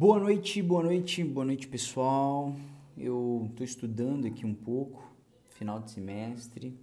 Boa 0.00 0.18
noite, 0.18 0.62
boa 0.62 0.82
noite, 0.82 1.22
boa 1.22 1.44
noite 1.44 1.68
pessoal. 1.68 2.56
Eu 2.96 3.48
estou 3.50 3.62
estudando 3.62 4.26
aqui 4.26 4.46
um 4.46 4.54
pouco, 4.54 5.06
final 5.50 5.78
de 5.78 5.90
semestre, 5.90 6.74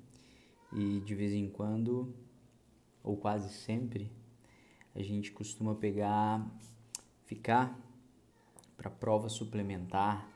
e 0.72 1.00
de 1.00 1.16
vez 1.16 1.34
em 1.34 1.50
quando, 1.50 2.14
ou 3.04 3.18
quase 3.18 3.52
sempre, 3.52 4.12
a 4.94 5.02
gente 5.02 5.32
costuma 5.32 5.74
pegar, 5.74 6.48
ficar 7.26 7.76
para 8.78 8.88
prova 8.88 9.30
suplementar 9.30 10.30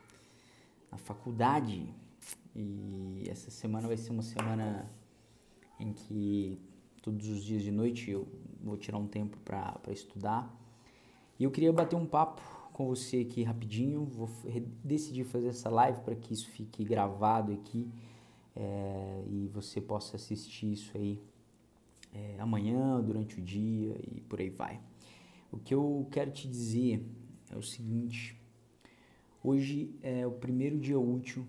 na 0.90 0.98
faculdade. 0.98 1.88
E 2.52 3.22
essa 3.28 3.48
semana 3.48 3.86
vai 3.86 3.96
ser 3.96 4.10
uma 4.10 4.24
semana 4.24 4.90
em 5.78 5.92
que 5.92 6.60
todos 7.00 7.28
os 7.28 7.44
dias 7.44 7.62
de 7.62 7.70
noite 7.70 8.10
eu 8.10 8.26
vou 8.60 8.76
tirar 8.76 8.98
um 8.98 9.06
tempo 9.06 9.38
para 9.44 9.80
estudar. 9.92 10.52
E 11.38 11.44
eu 11.44 11.50
queria 11.52 11.72
bater 11.72 11.94
um 11.94 12.06
papo 12.06 12.61
com 12.72 12.86
você 12.86 13.18
aqui 13.18 13.42
rapidinho. 13.42 14.04
Vou 14.04 14.28
decidir 14.82 15.24
fazer 15.24 15.48
essa 15.48 15.68
live 15.68 16.00
para 16.00 16.14
que 16.14 16.32
isso 16.32 16.48
fique 16.50 16.84
gravado 16.84 17.52
aqui 17.52 17.88
é, 18.56 19.24
e 19.28 19.48
você 19.48 19.80
possa 19.80 20.16
assistir 20.16 20.72
isso 20.72 20.96
aí 20.96 21.20
é, 22.12 22.36
amanhã, 22.38 23.00
durante 23.00 23.38
o 23.38 23.42
dia 23.42 23.96
e 24.10 24.20
por 24.20 24.40
aí 24.40 24.50
vai. 24.50 24.80
O 25.50 25.58
que 25.58 25.74
eu 25.74 26.08
quero 26.10 26.30
te 26.30 26.48
dizer 26.48 27.04
é 27.50 27.56
o 27.56 27.62
seguinte: 27.62 28.36
hoje 29.42 29.94
é 30.02 30.26
o 30.26 30.32
primeiro 30.32 30.78
dia 30.78 30.98
útil 30.98 31.46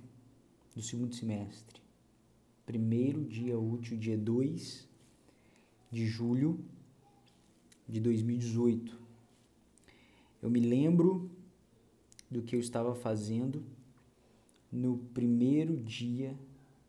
do 0.75 0.81
segundo 0.81 1.13
semestre. 1.13 1.81
Primeiro 2.65 3.23
dia 3.25 3.59
útil, 3.59 3.97
dia 3.97 4.17
2 4.17 4.87
de 5.91 6.05
julho 6.07 6.59
de 7.87 7.99
2018. 7.99 9.02
Eu 10.43 10.49
me 10.49 10.59
lembro 10.59 11.31
do 12.29 12.41
que 12.41 12.53
eu 12.53 12.59
estava 12.59 12.93
fazendo 12.93 13.63
no 14.69 14.97
primeiro 14.97 15.77
dia 15.77 16.37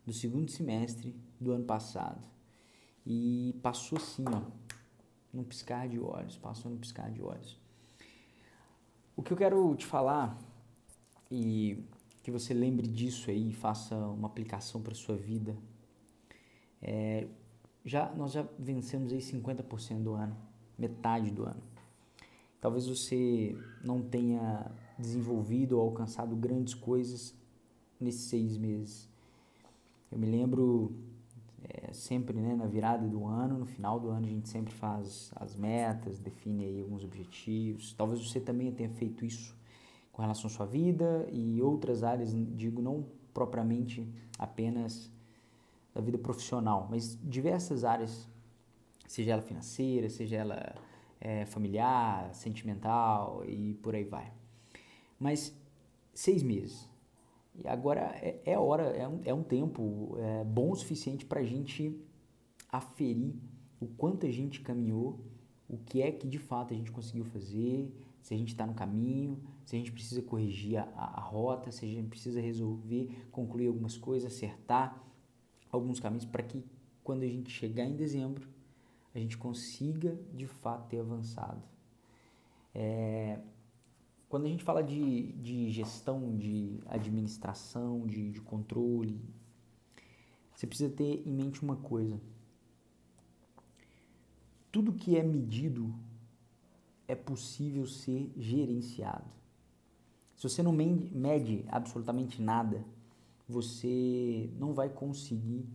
do 0.05 0.11
segundo 0.11 0.51
semestre 0.51 1.15
do 1.39 1.53
ano 1.53 1.63
passado. 1.63 2.27
E 3.05 3.55
passou 3.63 3.97
assim, 3.97 4.25
ó, 4.27 4.41
num 5.31 5.45
piscar 5.45 5.87
de 5.87 5.97
olhos, 5.97 6.37
passou 6.37 6.69
num 6.69 6.77
piscar 6.77 7.09
de 7.09 7.21
olhos. 7.21 7.57
O 9.15 9.23
que 9.23 9.31
eu 9.31 9.37
quero 9.37 9.73
te 9.77 9.85
falar 9.85 10.37
e 11.31 11.81
que 12.23 12.31
você 12.31 12.53
lembre 12.53 12.85
disso 12.85 13.31
aí, 13.31 13.53
faça 13.53 13.95
uma 13.95 14.27
aplicação 14.27 14.81
para 14.81 14.93
sua 14.93 15.15
vida. 15.15 15.55
É, 16.81 17.25
já 17.85 18.13
nós 18.15 18.33
já 18.33 18.45
vencemos 18.59 19.13
aí 19.13 19.19
50% 19.19 20.03
do 20.03 20.13
ano, 20.13 20.35
metade 20.77 21.31
do 21.31 21.45
ano. 21.45 21.74
Talvez 22.65 22.87
você 22.87 23.55
não 23.83 24.01
tenha 24.01 24.65
desenvolvido 24.97 25.77
ou 25.77 25.83
alcançado 25.83 26.35
grandes 26.35 26.73
coisas 26.73 27.35
nesses 28.01 28.21
seis 28.21 28.57
meses. 28.57 29.07
Eu 30.11 30.17
me 30.17 30.25
lembro 30.25 30.91
é, 31.63 31.93
sempre 31.93 32.35
né, 32.35 32.55
na 32.55 32.65
virada 32.65 33.07
do 33.07 33.23
ano, 33.23 33.59
no 33.59 33.67
final 33.67 33.99
do 33.99 34.09
ano 34.09 34.25
a 34.25 34.29
gente 34.29 34.49
sempre 34.49 34.73
faz 34.73 35.31
as 35.35 35.55
metas, 35.55 36.17
define 36.17 36.65
aí 36.65 36.81
alguns 36.81 37.03
objetivos. 37.03 37.93
Talvez 37.93 38.19
você 38.19 38.39
também 38.39 38.71
tenha 38.71 38.89
feito 38.89 39.23
isso 39.23 39.55
com 40.11 40.23
relação 40.23 40.47
à 40.47 40.49
sua 40.49 40.65
vida 40.65 41.27
e 41.31 41.61
outras 41.61 42.01
áreas, 42.01 42.33
digo 42.33 42.81
não 42.81 43.05
propriamente 43.31 44.11
apenas 44.39 45.11
da 45.93 46.01
vida 46.01 46.17
profissional, 46.17 46.87
mas 46.89 47.15
diversas 47.21 47.83
áreas, 47.83 48.27
seja 49.07 49.33
ela 49.33 49.43
financeira, 49.43 50.09
seja 50.09 50.37
ela 50.37 50.75
é, 51.25 51.43
familiar, 51.47 52.31
sentimental 52.35 53.43
e 53.47 53.73
por 53.81 53.95
aí 53.95 54.03
vai. 54.03 54.31
Mas 55.19 55.51
seis 56.13 56.43
meses. 56.43 56.87
E 57.55 57.67
agora 57.67 58.01
é, 58.21 58.39
é 58.45 58.59
hora, 58.59 58.83
é 58.83 59.07
um, 59.07 59.19
é 59.25 59.33
um 59.33 59.41
tempo 59.41 60.15
é, 60.19 60.43
bom 60.43 60.69
o 60.69 60.75
suficiente 60.75 61.25
para 61.25 61.39
a 61.39 61.43
gente 61.43 61.99
aferir 62.71 63.33
o 63.79 63.87
quanto 63.87 64.27
a 64.27 64.31
gente 64.31 64.61
caminhou, 64.61 65.19
o 65.67 65.79
que 65.79 65.99
é 65.99 66.11
que 66.11 66.27
de 66.27 66.37
fato 66.37 66.75
a 66.75 66.77
gente 66.77 66.91
conseguiu 66.91 67.25
fazer, 67.25 67.91
se 68.21 68.35
a 68.35 68.37
gente 68.37 68.49
está 68.49 68.67
no 68.67 68.75
caminho, 68.75 69.41
se 69.65 69.75
a 69.75 69.79
gente 69.79 69.91
precisa 69.91 70.21
corrigir 70.21 70.77
a, 70.77 70.83
a, 70.95 71.21
rota, 71.21 71.71
se 71.71 71.85
a 71.85 71.87
gente 71.87 72.07
precisa 72.07 72.39
resolver, 72.39 73.09
concluir 73.31 73.67
algumas 73.67 73.97
coisas, 73.97 74.31
acertar 74.31 75.03
alguns 75.71 75.99
caminhos 75.99 76.25
para 76.25 76.43
que 76.43 76.63
quando 77.03 77.23
a 77.23 77.27
gente 77.27 77.49
chegar 77.49 77.85
em 77.85 77.95
dezembro 77.95 78.47
a 79.15 79.19
gente 79.19 79.37
consiga 79.37 80.19
de 80.33 80.45
fato 80.45 80.89
ter 80.89 80.99
avançado. 80.99 81.63
É, 82.73 83.39
quando 84.27 84.45
a 84.45 84.49
gente 84.49 84.63
fala 84.63 84.83
de, 84.83 85.31
de 85.33 85.69
gestão, 85.69 86.35
de 86.35 86.81
administração, 86.85 88.05
de, 88.05 88.31
de 88.31 88.41
controle, 88.41 89.21
você 90.53 90.67
precisa 90.67 90.93
ter 90.93 91.23
em 91.25 91.31
mente 91.31 91.63
uma 91.63 91.77
coisa. 91.77 92.19
Tudo 94.69 94.91
que 94.91 95.15
é 95.15 95.23
medido 95.23 95.95
é 97.07 97.15
possível 97.15 97.87
ser 97.87 98.29
gerenciado. 98.35 99.33
Se 100.35 100.43
você 100.43 100.61
não 100.61 100.73
mede 100.73 101.63
absolutamente 101.69 102.41
nada, 102.41 102.83
você 103.47 104.49
não 104.57 104.73
vai 104.73 104.89
conseguir 104.89 105.65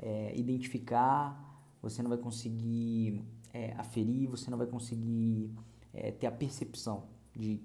é, 0.00 0.36
identificar 0.36 1.51
você 1.82 2.02
não 2.02 2.08
vai 2.08 2.18
conseguir 2.18 3.22
é, 3.52 3.74
aferir, 3.74 4.28
você 4.28 4.50
não 4.50 4.56
vai 4.56 4.66
conseguir 4.66 5.50
é, 5.92 6.12
ter 6.12 6.26
a 6.26 6.32
percepção 6.32 7.08
de 7.34 7.60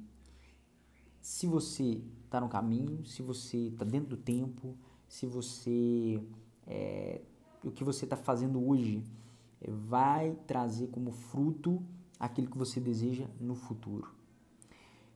se 1.22 1.46
você 1.46 2.02
está 2.26 2.42
no 2.42 2.50
caminho, 2.50 3.06
se 3.06 3.22
você 3.22 3.68
está 3.68 3.86
dentro 3.86 4.10
do 4.10 4.18
tempo, 4.18 4.76
se 5.08 5.26
você 5.26 6.22
é, 6.66 7.22
o 7.64 7.72
que 7.72 7.84
você 7.84 8.06
está 8.06 8.18
fazendo 8.18 8.66
hoje 8.66 9.04
é, 9.62 9.70
vai 9.70 10.36
trazer 10.48 10.88
como 10.88 11.12
fruto 11.12 11.84
aquilo 12.20 12.50
que 12.50 12.58
você 12.58 12.80
deseja 12.80 13.28
no 13.40 13.56
futuro. 13.56 14.16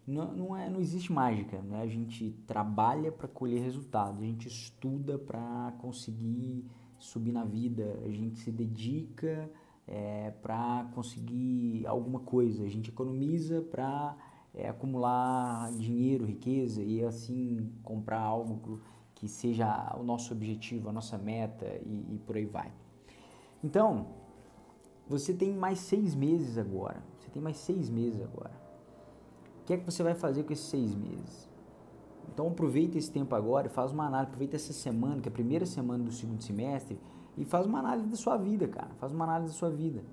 Não, 0.06 0.34
não, 0.34 0.56
é, 0.56 0.70
não 0.70 0.80
existe 0.80 1.12
mágica, 1.12 1.62
né? 1.62 1.82
A 1.82 1.88
gente 1.88 2.32
trabalha 2.48 3.12
para 3.12 3.28
colher 3.28 3.62
resultados, 3.62 4.22
a 4.22 4.26
gente 4.26 4.48
estuda 4.48 5.18
para 5.18 5.74
conseguir 5.80 6.66
subir 7.04 7.32
na 7.32 7.44
vida, 7.44 8.00
a 8.06 8.10
gente 8.10 8.40
se 8.40 8.52
dedica 8.52 9.50
é, 9.88 10.32
para 10.42 10.90
conseguir 10.94 11.86
alguma 11.86 12.20
coisa, 12.20 12.64
a 12.64 12.70
gente 12.70 12.90
economiza 12.90 13.62
para 13.62 14.16
é, 14.54 14.70
acumular 14.70 15.72
dinheiro, 15.74 16.26
riqueza 16.26 16.82
e 16.82 17.04
assim 17.04 17.72
comprar 17.84 18.20
algo 18.20 18.80
que 19.16 19.28
seja 19.28 19.96
o 20.00 20.04
nosso 20.04 20.34
objetivo, 20.34 20.90
a 20.90 20.92
nossa 20.92 21.18
meta 21.18 21.66
e, 21.86 22.16
e 22.16 22.20
por 22.26 22.38
aí 22.38 22.46
vai. 22.46 22.72
Então, 23.64 24.08
você 25.08 25.34
tem 25.34 25.54
mais 25.54 25.80
seis 25.80 26.16
meses 26.16 26.58
agora. 26.58 27.04
Você 27.20 27.30
tem 27.30 27.42
mais 27.42 27.58
seis 27.58 27.90
meses 27.90 28.22
agora. 28.22 28.54
O 29.62 29.66
que 29.66 29.74
é 29.74 29.78
que 29.78 29.86
você 29.86 30.02
vai 30.02 30.16
fazer 30.16 30.44
com 30.44 30.54
esses 30.54 30.66
seis 30.66 30.96
meses? 30.96 31.51
Então 32.34 32.48
aproveita 32.48 32.98
esse 32.98 33.12
tempo 33.12 33.36
agora 33.36 33.68
e 33.68 33.70
faz 33.70 33.92
uma 33.92 34.06
análise, 34.06 34.30
aproveita 34.30 34.56
essa 34.56 34.74
semana, 34.74 35.22
que 35.22 35.28
é 35.28 35.32
a 35.32 35.34
primeira 35.34 35.66
semana 35.66 36.04
do 36.04 36.12
segundo 36.12 36.42
semestre, 36.44 37.00
e 37.38 37.46
faz 37.46 37.66
uma 37.66 37.80
análise 37.80 38.08
da 38.08 38.16
sua 38.16 38.38
vida, 38.38 38.68
cara. 38.68 38.92
Faz 39.00 39.12
uma 39.12 39.26
análise 39.26 39.52
da 39.52 39.58
sua 39.58 39.70
vida. 39.70 40.04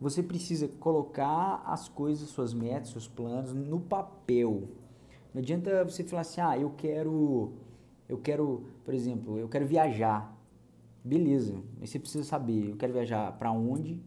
Você 0.00 0.22
precisa 0.22 0.66
colocar 0.66 1.62
as 1.66 1.88
coisas, 1.88 2.28
suas 2.30 2.54
metas, 2.54 2.90
seus 2.90 3.06
planos 3.06 3.52
no 3.52 3.80
papel. 3.80 4.68
Não 5.34 5.40
adianta 5.40 5.84
você 5.84 6.02
falar 6.02 6.22
assim: 6.22 6.40
"Ah, 6.40 6.58
eu 6.58 6.70
quero 6.70 7.52
eu 8.08 8.18
quero, 8.18 8.64
por 8.84 8.94
exemplo, 8.94 9.38
eu 9.38 9.48
quero 9.48 9.66
viajar". 9.66 10.36
Beleza, 11.04 11.62
mas 11.78 11.90
você 11.90 11.98
precisa 11.98 12.24
saber, 12.24 12.70
eu 12.70 12.76
quero 12.76 12.92
viajar 12.92 13.32
para 13.38 13.50
onde, 13.52 14.02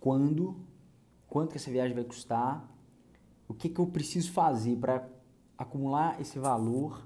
quando, 0.00 0.56
quanto 1.28 1.50
que 1.50 1.58
essa 1.58 1.70
viagem 1.70 1.94
vai 1.94 2.04
custar, 2.04 2.68
o 3.46 3.54
que 3.54 3.68
que 3.68 3.80
eu 3.80 3.86
preciso 3.86 4.32
fazer 4.32 4.76
para 4.76 5.08
acumular 5.58 6.20
esse 6.20 6.38
valor, 6.38 7.04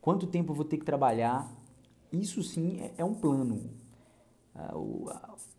quanto 0.00 0.26
tempo 0.26 0.52
eu 0.52 0.56
vou 0.56 0.64
ter 0.64 0.78
que 0.78 0.84
trabalhar. 0.84 1.46
Isso 2.10 2.42
sim 2.42 2.80
é, 2.80 2.94
é 2.98 3.04
um 3.04 3.14
plano. 3.14 3.70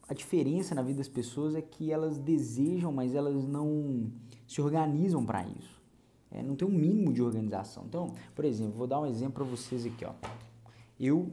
A 0.09 0.13
diferença 0.13 0.73
na 0.73 0.81
vida 0.81 0.97
das 0.97 1.07
pessoas 1.07 1.53
é 1.53 1.61
que 1.61 1.91
elas 1.91 2.17
desejam, 2.17 2.91
mas 2.91 3.13
elas 3.13 3.45
não 3.45 4.11
se 4.47 4.59
organizam 4.59 5.23
para 5.23 5.45
isso. 5.45 5.77
É, 6.31 6.41
não 6.41 6.55
tem 6.55 6.67
um 6.67 6.71
mínimo 6.71 7.13
de 7.13 7.21
organização. 7.21 7.83
Então, 7.87 8.13
por 8.33 8.43
exemplo, 8.43 8.73
vou 8.73 8.87
dar 8.87 8.99
um 8.99 9.05
exemplo 9.05 9.33
para 9.33 9.43
vocês 9.43 9.85
aqui. 9.85 10.03
Ó. 10.03 10.13
Eu, 10.99 11.31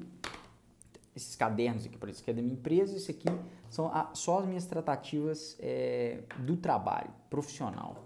esses 1.17 1.35
cadernos 1.35 1.87
aqui, 1.87 1.97
por 1.97 2.09
isso 2.09 2.23
que 2.23 2.31
é 2.31 2.35
da 2.35 2.43
minha 2.43 2.55
empresa, 2.55 2.97
isso 2.97 3.11
aqui 3.11 3.29
são 3.71 3.87
a, 3.89 4.11
só 4.15 4.41
as 4.41 4.47
minhas 4.47 4.67
tratativas 4.67 5.57
é, 5.59 6.23
do 6.39 6.57
trabalho 6.57 7.11
profissional. 7.31 8.05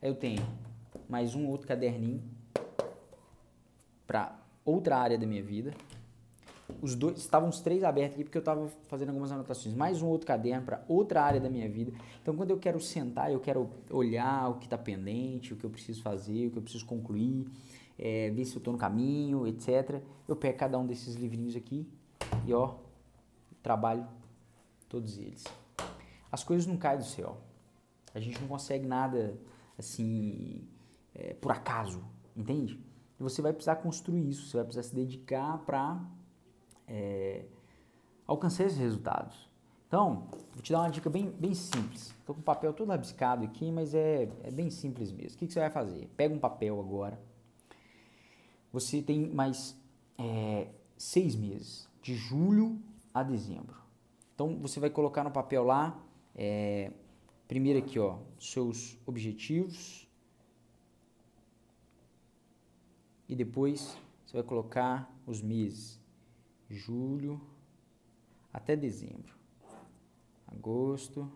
Eu 0.00 0.14
tenho 0.14 0.42
mais 1.10 1.34
um 1.34 1.48
outro 1.48 1.66
caderninho 1.66 2.22
para 4.06 4.40
outra 4.64 4.96
área 4.96 5.18
da 5.18 5.26
minha 5.26 5.42
vida. 5.42 5.74
os 6.80 6.94
dois, 6.94 7.18
estavam 7.18 7.48
os 7.48 7.60
três 7.60 7.82
abertos 7.82 8.14
aqui 8.14 8.22
porque 8.22 8.38
eu 8.38 8.40
estava 8.40 8.68
fazendo 8.86 9.08
algumas 9.08 9.32
anotações. 9.32 9.74
Mais 9.74 10.00
um 10.02 10.06
outro 10.06 10.24
caderno 10.24 10.64
para 10.64 10.84
outra 10.86 11.20
área 11.20 11.40
da 11.40 11.50
minha 11.50 11.68
vida. 11.68 11.92
Então, 12.22 12.36
quando 12.36 12.52
eu 12.52 12.58
quero 12.58 12.78
sentar, 12.78 13.32
eu 13.32 13.40
quero 13.40 13.68
olhar 13.90 14.50
o 14.50 14.54
que 14.60 14.66
está 14.66 14.78
pendente, 14.78 15.52
o 15.52 15.56
que 15.56 15.64
eu 15.64 15.70
preciso 15.70 16.00
fazer, 16.00 16.46
o 16.46 16.52
que 16.52 16.58
eu 16.58 16.62
preciso 16.62 16.86
concluir, 16.86 17.44
é, 17.98 18.30
ver 18.30 18.44
se 18.44 18.54
eu 18.54 18.58
estou 18.58 18.72
no 18.72 18.78
caminho, 18.78 19.48
etc. 19.48 20.00
Eu 20.28 20.36
pego 20.36 20.56
cada 20.56 20.78
um 20.78 20.86
desses 20.86 21.16
livrinhos 21.16 21.56
aqui 21.56 21.88
e, 22.46 22.54
ó, 22.54 22.76
trabalho 23.60 24.06
todos 24.88 25.18
eles. 25.18 25.42
As 26.30 26.44
coisas 26.44 26.68
não 26.68 26.76
caem 26.76 26.98
do 26.98 27.04
céu. 27.04 27.36
A 28.14 28.20
gente 28.20 28.40
não 28.40 28.46
consegue 28.46 28.86
nada 28.86 29.36
assim 29.76 30.68
é, 31.14 31.34
por 31.34 31.52
acaso, 31.52 32.02
entende? 32.36 32.78
Você 33.18 33.42
vai 33.42 33.52
precisar 33.52 33.76
construir 33.76 34.28
isso, 34.28 34.46
você 34.46 34.56
vai 34.56 34.64
precisar 34.64 34.88
se 34.88 34.94
dedicar 34.94 35.58
para 35.58 36.00
é, 36.88 37.44
alcançar 38.26 38.64
esses 38.64 38.78
resultados. 38.78 39.50
Então, 39.86 40.28
vou 40.52 40.62
te 40.62 40.72
dar 40.72 40.82
uma 40.82 40.88
dica 40.90 41.10
bem, 41.10 41.30
bem 41.30 41.52
simples. 41.52 42.14
Estou 42.20 42.34
com 42.34 42.40
o 42.40 42.44
papel 42.44 42.72
todo 42.72 42.88
rabiscado 42.88 43.44
aqui, 43.44 43.72
mas 43.72 43.92
é, 43.92 44.28
é 44.44 44.50
bem 44.50 44.70
simples 44.70 45.10
mesmo. 45.10 45.34
O 45.34 45.38
que, 45.38 45.46
que, 45.48 45.52
você 45.52 45.58
vai 45.58 45.68
fazer? 45.68 46.08
Pega 46.16 46.32
um 46.32 46.38
papel 46.38 46.78
agora. 46.78 47.20
Você 48.72 49.02
tem 49.02 49.28
mais 49.28 49.76
é, 50.16 50.68
seis 50.96 51.34
meses, 51.34 51.88
de 52.00 52.14
julho 52.14 52.80
a 53.12 53.24
dezembro. 53.24 53.76
Então, 54.32 54.56
você 54.60 54.78
vai 54.78 54.90
colocar 54.90 55.24
no 55.24 55.30
papel 55.30 55.64
lá, 55.64 56.00
é, 56.36 56.92
primeiro 57.48 57.80
aqui, 57.80 57.98
ó, 57.98 58.18
seus 58.38 58.96
objetivos. 59.04 60.08
E 63.30 63.36
depois 63.36 63.96
você 64.26 64.32
vai 64.38 64.42
colocar 64.42 65.08
os 65.24 65.40
meses 65.40 66.00
julho 66.68 67.40
até 68.52 68.74
dezembro. 68.74 69.32
Agosto, 70.48 71.30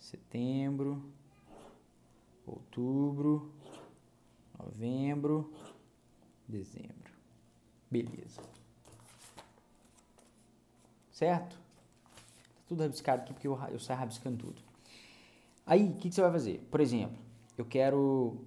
setembro, 0.00 1.00
outubro, 2.44 3.52
novembro, 4.58 5.52
dezembro. 6.48 7.12
Beleza. 7.88 8.42
Certo? 11.12 11.54
Tá 11.54 12.62
tudo 12.66 12.82
rabiscado 12.82 13.22
aqui 13.22 13.32
porque 13.32 13.46
eu, 13.46 13.56
eu 13.70 13.78
saio 13.78 14.00
rabiscando 14.00 14.38
tudo. 14.38 14.60
Aí, 15.64 15.90
o 15.90 15.94
que, 15.94 16.08
que 16.08 16.14
você 16.16 16.20
vai 16.20 16.32
fazer? 16.32 16.66
Por 16.68 16.80
exemplo, 16.80 17.16
eu 17.56 17.64
quero 17.64 18.44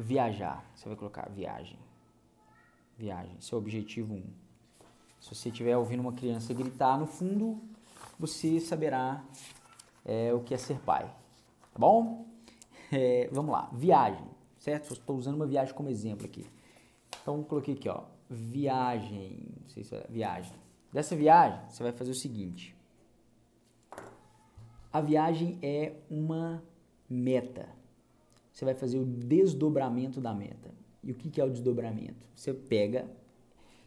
viajar. 0.00 0.64
Você 0.74 0.88
vai 0.88 0.96
colocar 0.96 1.28
viagem. 1.28 1.78
Viagem. 2.96 3.36
Seu 3.40 3.58
objetivo 3.58 4.14
1. 4.14 4.16
Um. 4.16 4.24
Se 5.20 5.34
você 5.34 5.50
estiver 5.50 5.76
ouvindo 5.76 6.00
uma 6.00 6.12
criança 6.12 6.54
gritar 6.54 6.98
no 6.98 7.06
fundo, 7.06 7.60
você 8.18 8.58
saberá 8.58 9.22
é, 10.04 10.32
o 10.32 10.40
que 10.40 10.54
é 10.54 10.56
ser 10.56 10.78
pai. 10.80 11.04
Tá 11.72 11.78
bom? 11.78 12.26
É, 12.92 13.28
vamos 13.30 13.52
lá. 13.52 13.70
Viagem, 13.72 14.26
certo? 14.58 14.92
Estou 14.92 15.16
usando 15.16 15.36
uma 15.36 15.46
viagem 15.46 15.72
como 15.72 15.88
exemplo 15.88 16.26
aqui. 16.26 16.44
Então, 17.22 17.40
coloquei 17.44 17.74
aqui, 17.74 17.88
ó. 17.88 18.02
Viagem. 18.28 19.46
Não 19.60 19.68
sei 19.68 19.84
se 19.84 19.94
é 19.94 20.04
viagem. 20.08 20.52
Dessa 20.92 21.14
viagem, 21.14 21.60
você 21.68 21.84
vai 21.84 21.92
fazer 21.92 22.10
o 22.10 22.14
seguinte. 22.16 22.74
A 24.92 25.00
viagem 25.00 25.56
é 25.62 25.94
uma 26.10 26.64
meta. 27.08 27.68
Você 28.60 28.66
vai 28.66 28.74
fazer 28.74 28.98
o 28.98 29.06
desdobramento 29.06 30.20
da 30.20 30.34
meta. 30.34 30.70
E 31.02 31.10
o 31.10 31.14
que, 31.14 31.30
que 31.30 31.40
é 31.40 31.44
o 31.46 31.48
desdobramento? 31.48 32.28
Você 32.36 32.52
pega 32.52 33.08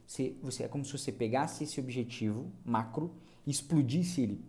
você, 0.04 0.36
você, 0.42 0.64
é 0.64 0.68
como 0.68 0.84
se 0.84 0.92
você 0.92 1.12
pegasse 1.12 1.64
esse 1.64 1.80
objetivo 1.80 2.52
macro 2.66 3.14
e 3.46 3.52
explodisse 3.52 4.24
ele 4.24 4.44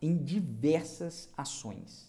em 0.00 0.16
diversas 0.16 1.28
ações. 1.36 2.08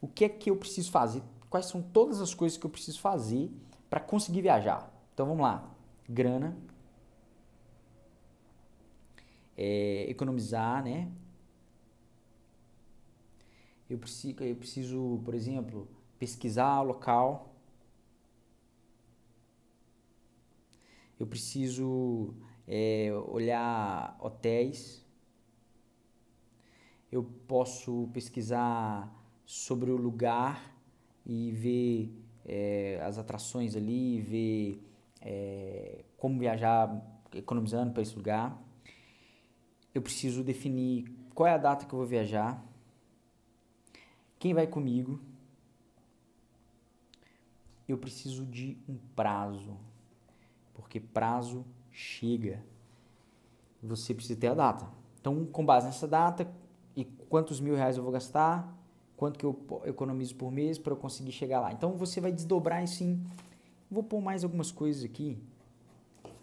O 0.00 0.08
que 0.08 0.24
é 0.24 0.28
que 0.28 0.50
eu 0.50 0.56
preciso 0.56 0.90
fazer? 0.90 1.22
Quais 1.48 1.66
são 1.66 1.80
todas 1.80 2.20
as 2.20 2.34
coisas 2.34 2.58
que 2.58 2.66
eu 2.66 2.70
preciso 2.70 3.00
fazer 3.00 3.48
para 3.88 4.00
conseguir 4.00 4.42
viajar? 4.42 4.92
Então 5.14 5.24
vamos 5.24 5.42
lá. 5.42 5.72
Grana, 6.08 6.58
é, 9.56 10.04
economizar, 10.10 10.82
né? 10.82 11.08
Eu 13.88 13.98
preciso, 13.98 14.42
eu 14.42 14.56
preciso, 14.56 15.20
por 15.24 15.32
exemplo, 15.32 15.86
pesquisar 16.18 16.80
o 16.80 16.84
local, 16.84 17.54
eu 21.18 21.26
preciso 21.26 22.34
é, 22.66 23.10
olhar 23.26 24.16
hotéis, 24.20 25.04
eu 27.10 27.24
posso 27.46 28.08
pesquisar 28.12 29.12
sobre 29.44 29.90
o 29.90 29.96
lugar 29.96 30.74
e 31.24 31.50
ver 31.52 32.12
é, 32.44 33.00
as 33.02 33.18
atrações 33.18 33.74
ali, 33.74 34.20
ver 34.20 34.82
é, 35.20 36.04
como 36.16 36.38
viajar 36.38 37.02
economizando 37.34 37.92
para 37.92 38.02
esse 38.02 38.14
lugar. 38.14 38.62
Eu 39.94 40.02
preciso 40.02 40.44
definir 40.44 41.10
qual 41.34 41.46
é 41.46 41.52
a 41.52 41.58
data 41.58 41.84
que 41.86 41.92
eu 41.92 41.98
vou 41.98 42.06
viajar, 42.06 42.62
quem 44.38 44.54
vai 44.54 44.66
comigo. 44.66 45.20
Eu 47.88 47.96
preciso 47.96 48.44
de 48.44 48.76
um 48.88 48.96
prazo 49.16 49.76
porque 50.78 51.00
prazo 51.00 51.64
chega. 51.90 52.62
Você 53.82 54.14
precisa 54.14 54.38
ter 54.38 54.46
a 54.46 54.54
data. 54.54 54.88
Então, 55.20 55.44
com 55.44 55.66
base 55.66 55.86
nessa 55.86 56.06
data 56.06 56.48
e 56.94 57.04
quantos 57.04 57.60
mil 57.60 57.74
reais 57.74 57.96
eu 57.96 58.02
vou 58.02 58.12
gastar, 58.12 58.76
quanto 59.16 59.38
que 59.38 59.44
eu 59.44 59.82
economizo 59.84 60.36
por 60.36 60.52
mês 60.52 60.78
para 60.78 60.92
eu 60.92 60.96
conseguir 60.96 61.32
chegar 61.32 61.60
lá. 61.60 61.72
Então, 61.72 61.96
você 61.96 62.20
vai 62.20 62.30
desdobrar 62.30 62.82
isso 62.84 63.02
em... 63.02 63.20
Vou 63.90 64.04
pôr 64.04 64.20
mais 64.20 64.44
algumas 64.44 64.70
coisas 64.70 65.02
aqui. 65.04 65.36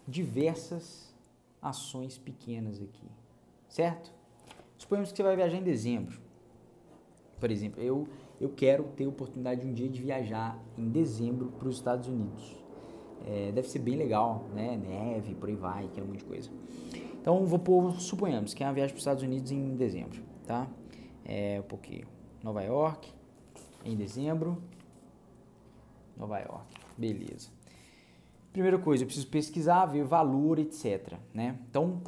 Diversas 0.06 1.14
ações 1.62 2.18
pequenas 2.18 2.80
aqui. 2.80 3.08
Certo? 3.68 4.12
Suponhamos 4.76 5.10
que 5.10 5.16
você 5.16 5.22
vai 5.22 5.36
viajar 5.36 5.56
em 5.56 5.62
dezembro. 5.62 6.20
Por 7.40 7.50
exemplo, 7.50 7.82
eu, 7.82 8.06
eu 8.40 8.50
quero 8.50 8.84
ter 8.96 9.06
oportunidade 9.06 9.66
um 9.66 9.72
dia 9.72 9.88
de 9.88 10.00
viajar 10.00 10.58
em 10.76 10.88
dezembro 10.88 11.52
para 11.58 11.68
os 11.68 11.76
Estados 11.76 12.08
Unidos. 12.08 12.56
É, 13.26 13.50
deve 13.50 13.68
ser 13.68 13.78
bem 13.78 13.96
legal, 13.96 14.44
né? 14.54 14.76
Neve, 14.76 15.34
por 15.34 15.48
aí 15.48 15.56
vai, 15.56 15.86
aquele 15.86 16.06
monte 16.06 16.18
de 16.18 16.24
coisa. 16.24 16.50
Então, 17.20 17.44
vou 17.46 17.92
suponhamos 17.92 18.54
que 18.54 18.62
é 18.62 18.66
uma 18.66 18.72
viagem 18.72 18.92
para 18.92 18.98
os 18.98 19.02
Estados 19.02 19.22
Unidos 19.22 19.50
em 19.50 19.74
dezembro, 19.74 20.22
tá? 20.46 20.68
É, 21.24 21.60
porque 21.62 22.04
Nova 22.42 22.62
York, 22.62 23.12
em 23.84 23.96
dezembro, 23.96 24.62
Nova 26.16 26.38
York, 26.38 26.74
beleza. 26.96 27.50
Primeira 28.52 28.78
coisa, 28.78 29.02
eu 29.02 29.06
preciso 29.06 29.26
pesquisar, 29.28 29.86
ver 29.86 30.04
valor, 30.04 30.58
etc, 30.58 31.14
né? 31.34 31.58
Então, 31.68 32.00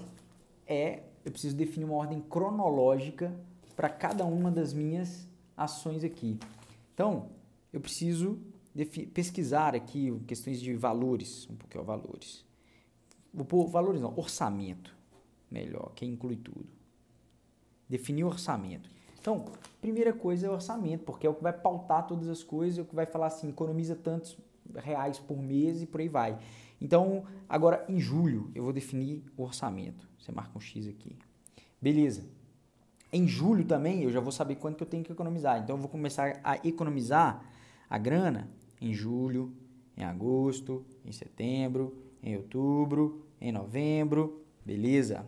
é, 0.67 1.03
eu 1.25 1.33
preciso 1.33 1.57
definir 1.57 1.85
uma 1.85 1.97
ordem 1.97 2.21
cronológica 2.21 3.35
para 3.75 3.89
cada 3.89 4.25
uma 4.25 4.51
das 4.51 4.73
minhas 4.73 5.28
ações 5.59 6.05
aqui. 6.05 6.39
Então, 6.95 7.31
eu 7.73 7.81
preciso 7.81 8.39
pesquisar 9.13 9.75
aqui 9.75 10.17
questões 10.27 10.61
de 10.61 10.75
valores, 10.75 11.49
um 11.51 11.57
pouquinho 11.57 11.85
valores. 11.85 12.45
Vou 13.35 13.45
pôr 13.45 13.67
valores 13.67 14.01
não, 14.01 14.17
orçamento, 14.17 14.97
melhor, 15.51 15.93
que 15.95 16.07
inclui 16.07 16.37
tudo. 16.37 16.67
Definir 17.89 18.25
orçamento. 18.25 18.89
Então, 19.21 19.47
primeira 19.81 20.13
coisa 20.13 20.47
é 20.47 20.51
orçamento, 20.51 21.05
porque 21.05 21.27
é 21.27 21.31
o 21.31 21.35
que 21.35 21.43
vai 21.43 21.53
pautar 21.53 22.07
todas 22.07 22.29
as 22.29 22.43
coisas, 22.43 22.79
é 22.79 22.83
o 22.83 22.85
que 22.85 22.95
vai 22.95 23.05
falar 23.05 23.27
assim, 23.27 23.49
economiza 23.49 23.97
tantos 23.97 24.39
reais 24.77 25.19
por 25.19 25.43
mês 25.43 25.83
e 25.83 25.87
por 25.87 26.01
aí 26.01 26.09
vai. 26.09 26.39
Então, 26.81 27.25
agora 27.49 27.85
em 27.89 27.99
julho 27.99 28.51
eu 28.55 28.63
vou 28.63 28.73
definir 28.73 29.25
o 29.37 29.43
orçamento. 29.43 30.09
Você 30.19 30.31
marca 30.31 30.57
um 30.57 30.61
X 30.61 30.87
aqui. 30.87 31.17
Beleza. 31.81 32.25
Em 33.13 33.27
julho 33.27 33.65
também 33.65 34.03
eu 34.03 34.11
já 34.11 34.21
vou 34.21 34.33
saber 34.33 34.57
quanto 34.57 34.77
que 34.77 34.83
eu 34.83 34.87
tenho 34.87 35.05
que 35.05 35.13
economizar. 35.13 35.59
Então 35.59 35.77
eu 35.77 35.81
vou 35.81 35.89
começar 35.89 36.41
a 36.45 36.57
economizar 36.67 37.43
a 37.89 37.99
grana 37.99 38.49
em 38.81 38.93
julho, 38.93 39.53
em 39.97 40.05
agosto, 40.05 40.85
em 41.05 41.13
setembro, 41.13 41.97
em 42.23 42.37
outubro, 42.37 43.25
em 43.41 43.51
novembro, 43.51 44.45
beleza? 44.65 45.25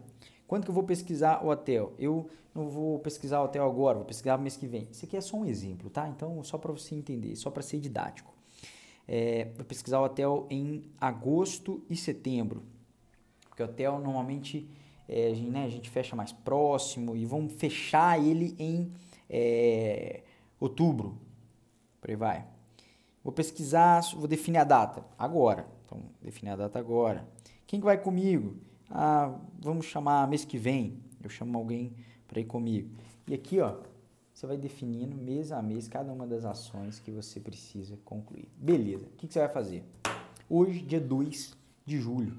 Quanto 0.46 0.64
que 0.64 0.70
eu 0.70 0.74
vou 0.74 0.84
pesquisar 0.84 1.44
o 1.44 1.48
hotel? 1.48 1.94
Eu 1.98 2.28
não 2.54 2.68
vou 2.68 2.98
pesquisar 2.98 3.40
o 3.40 3.44
hotel 3.44 3.64
agora, 3.64 3.98
vou 3.98 4.06
pesquisar 4.06 4.36
mês 4.36 4.56
que 4.56 4.66
vem. 4.66 4.88
Isso 4.90 5.04
aqui 5.04 5.16
é 5.16 5.20
só 5.20 5.36
um 5.36 5.44
exemplo, 5.44 5.88
tá? 5.88 6.08
Então, 6.08 6.42
só 6.42 6.58
para 6.58 6.72
você 6.72 6.94
entender, 6.94 7.34
só 7.36 7.50
para 7.50 7.62
ser 7.62 7.78
didático. 7.78 8.34
É, 9.06 9.48
vou 9.56 9.64
pesquisar 9.64 10.00
o 10.00 10.04
hotel 10.04 10.46
em 10.50 10.82
agosto 11.00 11.82
e 11.88 11.96
setembro, 11.96 12.62
porque 13.48 13.62
o 13.62 13.66
hotel 13.66 13.98
normalmente 13.98 14.68
é, 15.10 15.30
a, 15.30 15.34
gente, 15.34 15.50
né, 15.50 15.64
a 15.64 15.68
gente 15.68 15.90
fecha 15.90 16.14
mais 16.14 16.32
próximo 16.32 17.16
e 17.16 17.26
vamos 17.26 17.52
fechar 17.54 18.22
ele 18.22 18.54
em 18.58 18.92
é, 19.28 20.22
outubro, 20.58 21.18
por 22.00 22.10
aí 22.10 22.16
vai. 22.16 22.46
Vou 23.22 23.32
pesquisar, 23.32 24.00
vou 24.14 24.28
definir 24.28 24.58
a 24.58 24.64
data 24.64 25.04
agora. 25.18 25.66
Então, 25.84 26.00
definir 26.22 26.52
a 26.52 26.56
data 26.56 26.78
agora. 26.78 27.28
Quem 27.66 27.80
que 27.80 27.84
vai 27.84 27.98
comigo? 27.98 28.56
ah, 28.90 29.38
vamos 29.60 29.86
chamar 29.86 30.26
mês 30.26 30.44
que 30.44 30.58
vem, 30.58 30.98
eu 31.22 31.30
chamo 31.30 31.56
alguém 31.56 31.94
para 32.26 32.40
ir 32.40 32.44
comigo. 32.44 32.90
E 33.26 33.34
aqui, 33.34 33.60
ó, 33.60 33.76
você 34.34 34.46
vai 34.46 34.56
definindo 34.56 35.16
mês 35.16 35.52
a 35.52 35.62
mês 35.62 35.86
cada 35.86 36.12
uma 36.12 36.26
das 36.26 36.44
ações 36.44 36.98
que 36.98 37.10
você 37.10 37.38
precisa 37.38 37.96
concluir. 38.04 38.48
Beleza, 38.56 39.06
o 39.06 39.10
que, 39.10 39.28
que 39.28 39.32
você 39.32 39.40
vai 39.40 39.48
fazer? 39.48 39.84
Hoje, 40.48 40.80
dia 40.80 41.00
2 41.00 41.56
de 41.86 41.98
julho, 41.98 42.36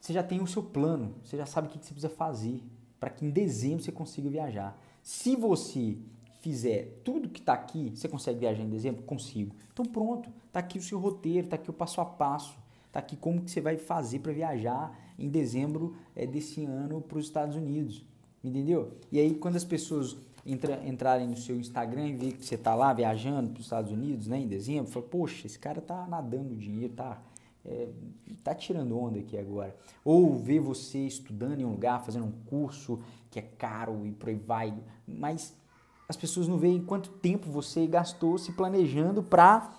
você 0.00 0.12
já 0.12 0.22
tem 0.22 0.40
o 0.40 0.46
seu 0.46 0.62
plano, 0.62 1.14
você 1.22 1.36
já 1.36 1.46
sabe 1.46 1.68
o 1.68 1.70
que, 1.70 1.78
você 1.78 1.92
precisa 1.92 2.08
fazer 2.08 2.62
para 2.98 3.10
que 3.10 3.24
em 3.24 3.30
dezembro 3.30 3.82
você 3.82 3.92
consiga 3.92 4.28
viajar. 4.28 4.78
Se 5.02 5.36
você 5.36 5.96
fizer 6.40 7.00
tudo 7.04 7.28
que 7.28 7.40
está 7.40 7.52
aqui, 7.52 7.90
você 7.94 8.08
consegue 8.08 8.40
viajar 8.40 8.62
em 8.62 8.68
dezembro? 8.68 9.02
Consigo. 9.02 9.54
Então 9.72 9.84
pronto, 9.84 10.30
está 10.46 10.60
aqui 10.60 10.78
o 10.78 10.82
seu 10.82 10.98
roteiro, 10.98 11.46
está 11.46 11.56
aqui 11.56 11.70
o 11.70 11.72
passo 11.72 12.00
a 12.00 12.04
passo, 12.04 12.56
está 12.86 13.00
aqui 13.00 13.16
como 13.16 13.42
que 13.42 13.50
você 13.50 13.60
vai 13.60 13.76
fazer 13.76 14.20
para 14.20 14.32
viajar 14.32 14.96
em 15.18 15.28
dezembro 15.28 15.96
é, 16.14 16.26
desse 16.26 16.64
ano 16.64 17.00
para 17.00 17.18
os 17.18 17.24
Estados 17.24 17.56
Unidos, 17.56 18.04
entendeu? 18.42 18.92
E 19.10 19.18
aí 19.18 19.34
quando 19.34 19.56
as 19.56 19.64
pessoas 19.64 20.16
entra, 20.46 20.80
entrarem 20.86 21.28
no 21.28 21.36
seu 21.36 21.56
Instagram 21.56 22.08
e 22.08 22.14
ver 22.14 22.32
que 22.32 22.46
você 22.46 22.54
está 22.54 22.74
lá 22.74 22.92
viajando 22.92 23.50
para 23.50 23.60
os 23.60 23.66
Estados 23.66 23.92
Unidos, 23.92 24.26
né, 24.26 24.38
em 24.38 24.46
dezembro, 24.46 24.90
fala, 24.90 25.06
poxa, 25.06 25.46
esse 25.46 25.58
cara 25.58 25.80
tá 25.80 26.06
nadando 26.06 26.56
dinheiro, 26.56 26.94
tá 26.94 27.20
é, 27.68 27.88
tá 28.42 28.54
tirando 28.54 28.98
onda 28.98 29.18
aqui 29.18 29.36
agora. 29.36 29.76
Ou 30.04 30.34
ver 30.34 30.60
você 30.60 30.98
estudando 30.98 31.60
em 31.60 31.64
um 31.64 31.72
lugar, 31.72 32.04
fazendo 32.04 32.24
um 32.24 32.32
curso 32.46 33.00
que 33.30 33.38
é 33.38 33.42
caro 33.42 34.06
e 34.06 34.12
por 34.12 34.30
aí 34.30 34.36
vai, 34.36 34.74
mas 35.06 35.54
as 36.08 36.16
pessoas 36.16 36.48
não 36.48 36.56
veem 36.56 36.82
quanto 36.82 37.10
tempo 37.10 37.50
você 37.50 37.86
gastou 37.86 38.38
se 38.38 38.52
planejando 38.52 39.22
para 39.22 39.70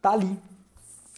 tá 0.00 0.12
ali, 0.12 0.38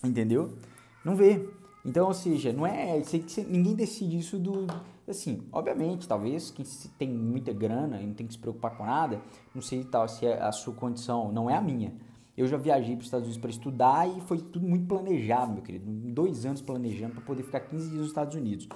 entendeu? 0.03 0.57
Não 1.05 1.15
vê. 1.15 1.47
Então, 1.85 2.07
ou 2.07 2.15
seja, 2.15 2.53
não 2.53 2.67
é 2.67 3.03
ninguém 3.47 3.75
decide 3.75 4.19
isso 4.19 4.39
do 4.39 4.67
assim, 5.07 5.43
obviamente, 5.53 6.09
talvez 6.09 6.51
quem 6.51 6.65
tem 6.99 7.11
muita 7.11 7.53
grana 7.53 8.01
e 8.01 8.07
não 8.07 8.15
tem 8.15 8.27
que 8.27 8.33
se 8.33 8.39
preocupar 8.39 8.75
com 8.75 8.87
nada, 8.87 9.21
não 9.55 9.61
sei 9.61 9.85
tal 9.85 10.09
se 10.09 10.25
é 10.25 10.41
a 10.41 10.51
sua 10.51 10.73
condição 10.73 11.31
não 11.31 11.51
é 11.51 11.55
a 11.55 11.61
minha. 11.61 11.93
Eu 12.37 12.47
já 12.49 12.57
viajei 12.57 12.97
para 12.97 13.01
os 13.01 13.07
Estados 13.07 13.27
Unidos 13.27 13.41
para 13.41 13.51
estudar 13.51 14.09
e 14.09 14.21
foi 14.23 14.39
tudo 14.39 14.67
muito 14.67 14.87
planejado, 14.87 15.53
meu 15.53 15.63
querido. 15.63 15.85
Dois 15.89 16.45
anos 16.45 16.61
planejando 16.61 17.15
para 17.15 17.23
poder 17.23 17.45
ficar 17.45 17.61
15 17.61 17.85
dias 17.85 18.01
nos 18.01 18.09
Estados 18.09 18.35
Unidos. 18.35 18.69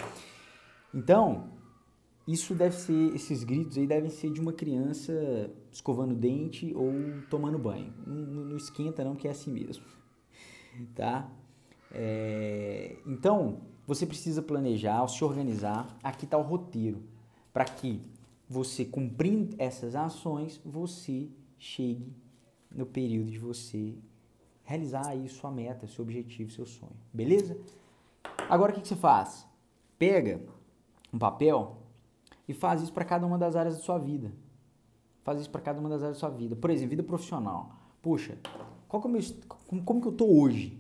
Então, 0.95 1.51
isso 2.27 2.55
deve 2.55 2.77
ser, 2.77 3.15
esses 3.15 3.43
gritos 3.43 3.77
aí 3.77 3.87
devem 3.87 4.11
ser 4.11 4.31
de 4.31 4.41
uma 4.41 4.53
criança 4.53 5.51
escovando 5.73 6.15
dente 6.15 6.73
ou 6.75 6.93
tomando 7.29 7.59
banho. 7.59 7.93
Não, 8.07 8.45
não 8.45 8.57
esquenta 8.57 9.03
não, 9.03 9.17
que 9.17 9.27
é 9.27 9.31
assim 9.33 9.51
mesmo, 9.51 9.85
tá? 10.95 11.29
É, 11.91 12.97
então, 13.07 13.63
você 13.87 14.07
precisa 14.07 14.41
planejar, 14.43 15.07
se 15.09 15.25
organizar. 15.25 15.99
Aqui 16.03 16.27
está 16.27 16.39
o 16.39 16.43
roteiro, 16.43 17.03
para 17.53 17.65
que 17.65 18.03
você, 18.49 18.85
cumprindo 18.85 19.57
essas 19.59 19.95
ações, 19.95 20.61
você 20.65 21.29
chegue 21.59 22.13
no 22.71 22.87
período 22.87 23.31
de 23.31 23.39
você 23.39 23.95
realizar 24.65 25.07
aí 25.07 25.29
sua 25.29 25.51
meta, 25.51 25.87
seu 25.87 26.03
objetivo, 26.03 26.51
seu 26.51 26.67
sonho. 26.67 26.97
Beleza? 27.13 27.59
Agora, 28.49 28.73
o 28.73 28.75
que, 28.75 28.83
que 28.83 28.89
você 28.89 28.97
faz? 28.97 29.47
Pega 29.99 30.41
um 31.13 31.19
papel 31.19 31.79
e 32.47 32.53
faz 32.53 32.83
isso 32.83 32.93
para 32.93 33.05
cada 33.05 33.27
uma 33.27 33.39
das 33.39 33.57
áreas 33.57 33.77
da 33.77 33.83
sua 33.83 33.99
vida. 33.99 34.33
Faz 35.23 35.41
isso 35.41 35.51
para 35.51 35.61
cada 35.61 35.81
uma 35.81 35.89
das 35.89 36.03
áreas 36.03 36.17
da 36.17 36.21
sua 36.21 36.31
vida. 36.31 36.57
Por 36.57 36.71
exemplo, 36.71 36.91
vida 36.91 37.03
profissional. 37.03 37.77
Puxa, 38.01 38.39
qual 38.89 39.03
que 39.03 39.09
é 39.09 39.11
meu, 39.11 39.21
como, 39.47 39.83
como 39.83 40.01
que 40.01 40.09
eu 40.09 40.13
estou 40.13 40.41
hoje? 40.41 40.79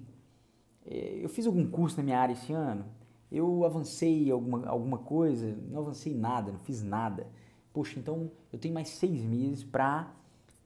É, 0.87 1.21
eu 1.23 1.29
fiz 1.29 1.47
algum 1.47 1.69
curso 1.69 1.97
na 1.99 2.03
minha 2.03 2.19
área 2.19 2.33
esse 2.33 2.53
ano? 2.53 2.87
Eu 3.31 3.65
avancei 3.65 4.31
alguma, 4.31 4.67
alguma 4.67 4.99
coisa? 4.99 5.55
Não 5.71 5.81
avancei 5.81 6.15
nada, 6.15 6.53
não 6.53 6.59
fiz 6.59 6.83
nada. 6.83 7.27
Poxa, 7.73 7.99
então 7.99 8.31
eu 8.53 8.59
tenho 8.59 8.73
mais 8.73 8.89
seis 8.89 9.23
meses 9.23 9.63
para 9.63 10.11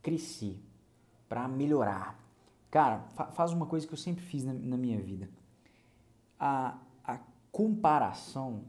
crescer, 0.00 0.56
para 1.32 1.48
melhorar. 1.48 2.22
Cara, 2.70 2.98
fa 3.14 3.24
faz 3.24 3.52
uma 3.54 3.64
coisa 3.64 3.86
que 3.86 3.94
eu 3.94 3.96
sempre 3.96 4.22
fiz 4.22 4.44
na, 4.44 4.52
na 4.52 4.76
minha 4.76 5.00
vida. 5.00 5.30
A, 6.38 6.76
a 7.02 7.18
comparação 7.50 8.64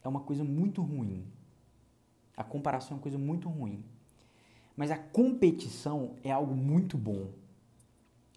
é 0.00 0.06
uma 0.06 0.20
coisa 0.20 0.44
muito 0.44 0.80
ruim. 0.80 1.26
A 2.36 2.44
comparação 2.44 2.92
é 2.92 2.94
uma 2.98 3.02
coisa 3.02 3.18
muito 3.18 3.48
ruim. 3.48 3.84
Mas 4.76 4.92
a 4.92 4.96
competição 4.96 6.14
é 6.22 6.30
algo 6.30 6.54
muito 6.54 6.96
bom. 6.96 7.32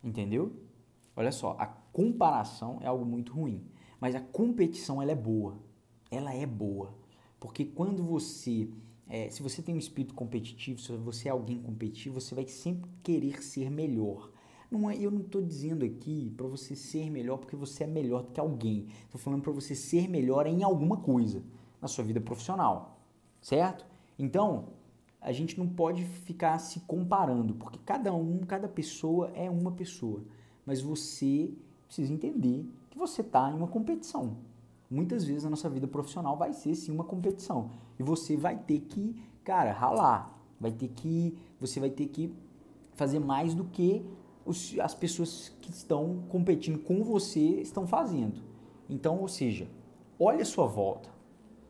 Entendeu? 0.04 0.52
Olha 1.16 1.32
só, 1.32 1.56
a 1.60 1.68
comparação 1.68 2.80
é 2.82 2.88
algo 2.88 3.06
muito 3.06 3.32
ruim, 3.32 3.64
mas 4.00 4.16
a 4.16 4.20
competição 4.20 5.00
ela 5.04 5.12
é 5.12 5.16
boa. 5.16 5.56
Ela 6.10 6.34
é 6.34 6.48
boa. 6.48 6.96
Porque 7.40 7.64
quando 7.64 8.02
você, 8.04 8.72
é, 9.10 9.30
se 9.30 9.42
você 9.42 9.62
tem 9.62 9.74
um 9.74 9.80
espírito 9.80 10.14
competitivo, 10.14 10.80
se 10.80 10.92
você 10.98 11.30
é 11.30 11.32
alguém 11.32 11.62
competitivo, 11.62 12.20
você 12.20 12.36
vai 12.36 12.48
sempre 12.48 12.90
querer 13.02 13.42
ser 13.42 13.72
melhor. 13.72 14.32
Não 14.70 14.90
é, 14.90 14.98
eu 14.98 15.10
não 15.10 15.22
estou 15.22 15.42
dizendo 15.42 15.86
aqui 15.86 16.34
para 16.36 16.46
você 16.46 16.76
ser 16.76 17.10
melhor 17.10 17.38
porque 17.38 17.56
você 17.56 17.86
é 17.86 17.88
melhor 17.88 18.24
do 18.24 18.32
que 18.32 18.40
alguém. 18.40 18.88
Estou 19.06 19.20
falando 19.20 19.42
para 19.42 19.54
você 19.54 19.74
ser 19.74 20.10
melhor 20.10 20.46
em 20.46 20.62
alguma 20.62 20.98
coisa 20.98 21.42
na 21.82 21.88
sua 21.88 22.04
vida 22.04 22.20
profissional, 22.20 23.00
certo? 23.40 23.86
Então, 24.20 24.70
a 25.22 25.32
gente 25.32 25.58
não 25.58 25.68
pode 25.68 26.04
ficar 26.04 26.58
se 26.60 26.82
comparando, 26.82 27.56
porque 27.56 27.80
cada 27.86 28.14
um, 28.14 28.40
cada 28.40 28.68
pessoa 28.68 29.32
é 29.34 29.50
uma 29.50 29.72
pessoa. 29.72 30.24
Mas 30.66 30.82
você 30.82 31.54
precisa 31.86 32.12
entender 32.12 32.66
que 32.90 32.98
você 32.98 33.22
está 33.22 33.50
em 33.50 33.54
uma 33.54 33.68
competição. 33.68 34.38
Muitas 34.90 35.26
vezes 35.26 35.46
a 35.46 35.50
nossa 35.50 35.70
vida 35.70 35.88
profissional 35.88 36.38
vai 36.38 36.54
ser 36.54 36.74
sim 36.76 36.92
uma 36.92 37.04
competição. 37.04 37.72
E 38.00 38.04
você 38.04 38.38
vai 38.38 38.58
ter 38.58 38.80
que, 38.80 39.22
cara, 39.44 39.72
ralar. 39.72 40.40
Vai 40.60 40.72
ter 40.72 40.88
que. 40.88 41.38
Você 41.60 41.80
vai 41.80 41.90
ter 41.90 42.08
que 42.08 42.34
fazer 42.96 43.20
mais 43.20 43.54
do 43.54 43.66
que 43.66 44.06
os, 44.46 44.78
as 44.80 44.96
pessoas 44.96 45.52
que 45.62 45.70
estão 45.70 46.24
competindo 46.30 46.80
com 46.80 47.04
você 47.04 47.40
estão 47.40 47.86
fazendo. 47.86 48.42
Então, 48.90 49.20
ou 49.20 49.28
seja, 49.28 49.68
olha 50.18 50.42
a 50.42 50.46
sua 50.46 50.66
volta, 50.66 51.10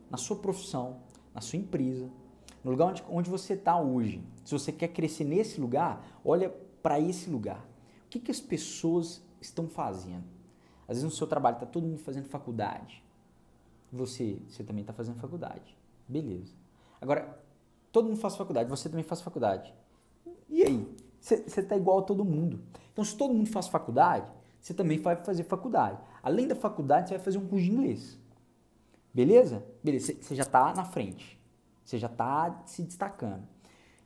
na 0.10 0.18
sua 0.18 0.38
profissão, 0.38 0.98
na 1.34 1.42
sua 1.42 1.58
empresa, 1.58 2.10
no 2.64 2.72
lugar 2.72 2.90
onde, 2.90 3.04
onde 3.10 3.30
você 3.30 3.54
está 3.54 3.80
hoje. 3.80 4.24
Se 4.46 4.52
você 4.52 4.72
quer 4.72 4.90
crescer 4.90 5.24
nesse 5.24 5.60
lugar, 5.60 6.20
olha 6.24 6.50
para 6.84 7.00
esse 7.00 7.30
lugar. 7.30 7.68
O 8.06 8.10
que, 8.10 8.20
que 8.20 8.32
as 8.32 8.40
pessoas 8.40 9.22
estão 9.42 9.68
fazendo? 9.68 10.24
Às 10.84 10.98
vezes 10.98 11.04
no 11.04 11.12
seu 11.12 11.28
trabalho 11.28 11.56
está 11.56 11.66
todo 11.66 11.86
mundo 11.86 12.00
fazendo 12.00 12.28
faculdade. 12.30 13.04
Você, 13.98 14.40
você 14.48 14.64
também 14.64 14.82
está 14.82 14.94
fazendo 14.94 15.18
faculdade. 15.18 15.78
Beleza. 16.08 16.54
Agora, 17.02 17.38
todo 17.92 18.08
mundo 18.08 18.18
faz 18.18 18.36
faculdade, 18.36 18.70
você 18.70 18.90
também 18.90 19.04
faz 19.04 19.22
faculdade. 19.22 19.74
E 20.50 20.64
aí? 20.64 20.88
Você 21.20 21.44
está 21.46 21.76
igual 21.76 22.00
a 22.00 22.02
todo 22.04 22.24
mundo. 22.24 22.62
Então, 22.94 23.04
se 23.04 23.16
todo 23.16 23.34
mundo 23.34 23.50
faz 23.50 23.68
faculdade, 23.68 24.32
você 24.60 24.74
também 24.74 24.98
vai 25.00 25.16
fazer 25.16 25.44
faculdade. 25.44 26.00
Além 26.24 26.48
da 26.48 26.56
faculdade, 26.56 27.10
você 27.10 27.16
vai 27.16 27.24
fazer 27.24 27.38
um 27.38 27.48
curso 27.48 27.66
de 27.66 27.72
inglês. 27.72 28.20
Beleza? 29.14 29.66
Beleza, 29.84 30.14
você 30.22 30.36
já 30.36 30.44
está 30.44 30.74
na 30.74 30.86
frente. 30.86 31.40
Você 31.84 31.98
já 31.98 32.08
está 32.08 32.64
se 32.66 32.84
destacando. 32.84 33.48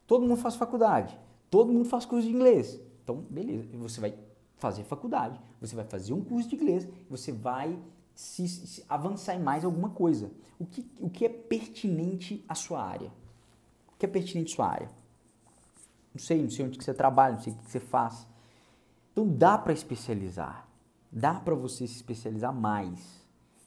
Todo 0.07 0.21
mundo 0.21 0.37
faz 0.37 0.55
faculdade. 0.55 1.17
Todo 1.49 1.71
mundo 1.71 1.85
faz 1.85 2.05
curso 2.05 2.27
de 2.27 2.33
inglês. 2.33 2.79
Então, 3.03 3.25
beleza. 3.29 3.67
Você 3.77 3.99
vai 3.99 4.13
fazer 4.57 4.83
faculdade. 4.83 5.39
Você 5.59 5.75
vai 5.75 5.85
fazer 5.85 6.13
um 6.13 6.23
curso 6.23 6.47
de 6.47 6.55
inglês. 6.55 6.87
Você 7.09 7.31
vai 7.31 7.77
se, 8.15 8.47
se 8.47 8.85
avançar 8.87 9.35
em 9.35 9.39
mais 9.41 9.65
alguma 9.65 9.89
coisa. 9.89 10.31
O 10.59 10.65
que, 10.65 10.89
o 10.99 11.09
que 11.09 11.25
é 11.25 11.29
pertinente 11.29 12.43
à 12.47 12.55
sua 12.55 12.83
área? 12.83 13.11
O 13.93 13.97
que 13.97 14.05
é 14.05 14.09
pertinente 14.09 14.53
à 14.53 14.55
sua 14.55 14.67
área? 14.67 14.89
Não 16.13 16.21
sei, 16.21 16.41
não 16.41 16.49
sei 16.49 16.65
onde 16.65 16.77
que 16.77 16.83
você 16.83 16.93
trabalha, 16.93 17.35
não 17.35 17.41
sei 17.41 17.53
o 17.53 17.55
que 17.55 17.71
você 17.71 17.79
faz. 17.79 18.27
Então 19.11 19.27
dá 19.27 19.57
para 19.57 19.73
especializar. 19.73 20.67
Dá 21.11 21.33
para 21.33 21.55
você 21.55 21.87
se 21.87 21.95
especializar 21.95 22.53
mais. 22.53 23.21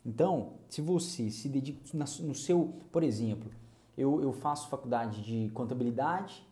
Então, 0.04 0.54
se 0.68 0.80
você 0.82 1.30
se 1.30 1.48
dedica 1.48 1.80
no 1.94 2.34
seu, 2.34 2.74
por 2.92 3.02
exemplo, 3.02 3.50
eu, 3.96 4.22
eu 4.22 4.32
faço 4.32 4.68
faculdade 4.68 5.22
de 5.22 5.50
contabilidade, 5.54 6.46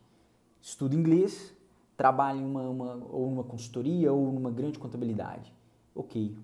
estudo 0.61 0.95
inglês, 0.95 1.53
trabalho 1.95 2.39
em 2.39 2.45
uma, 2.45 2.69
uma, 2.69 2.93
ou 3.09 3.29
numa 3.29 3.43
consultoria 3.43 4.11
ou 4.11 4.31
numa 4.31 4.49
grande 4.49 4.79
contabilidade. 4.79 5.53
Ok. 5.93 6.35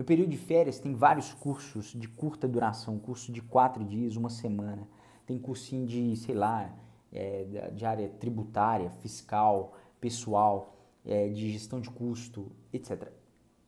No 0.00 0.06
período 0.06 0.30
de 0.30 0.38
férias 0.38 0.78
tem 0.78 0.94
vários 0.94 1.34
cursos 1.34 1.92
de 1.92 2.08
curta 2.08 2.48
duração, 2.48 2.98
curso 2.98 3.30
de 3.30 3.42
quatro 3.42 3.84
dias, 3.84 4.16
uma 4.16 4.30
semana. 4.30 4.88
Tem 5.26 5.38
cursinho 5.38 5.86
de, 5.86 6.16
sei 6.16 6.34
lá, 6.34 6.74
é, 7.12 7.70
de 7.74 7.84
área 7.84 8.08
tributária, 8.08 8.88
fiscal, 9.02 9.76
pessoal, 10.00 10.74
é, 11.04 11.28
de 11.28 11.52
gestão 11.52 11.82
de 11.82 11.90
custo, 11.90 12.50
etc. 12.72 13.12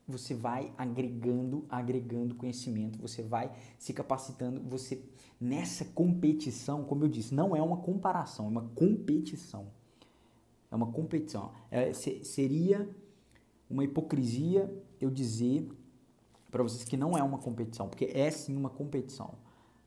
Você 0.07 0.33
vai 0.33 0.73
agregando, 0.75 1.67
agregando 1.69 2.33
conhecimento, 2.33 2.97
você 2.97 3.21
vai 3.21 3.51
se 3.77 3.93
capacitando, 3.93 4.59
você 4.59 5.03
nessa 5.39 5.85
competição, 5.85 6.83
como 6.83 7.03
eu 7.03 7.09
disse, 7.09 7.31
não 7.35 7.55
é 7.55 7.61
uma 7.61 7.77
comparação, 7.77 8.47
é 8.47 8.49
uma 8.49 8.69
competição. 8.69 9.67
É 10.71 10.75
uma 10.75 10.91
competição. 10.91 11.51
É, 11.69 11.93
se, 11.93 12.25
seria 12.25 12.89
uma 13.69 13.83
hipocrisia 13.83 14.67
eu 14.99 15.11
dizer 15.11 15.69
para 16.53 16.61
vocês 16.61 16.83
que 16.83 16.95
não 16.95 17.17
é 17.17 17.23
uma 17.23 17.39
competição, 17.39 17.89
porque 17.89 18.11
é 18.13 18.29
sim 18.29 18.55
uma 18.55 18.69
competição. 18.69 19.33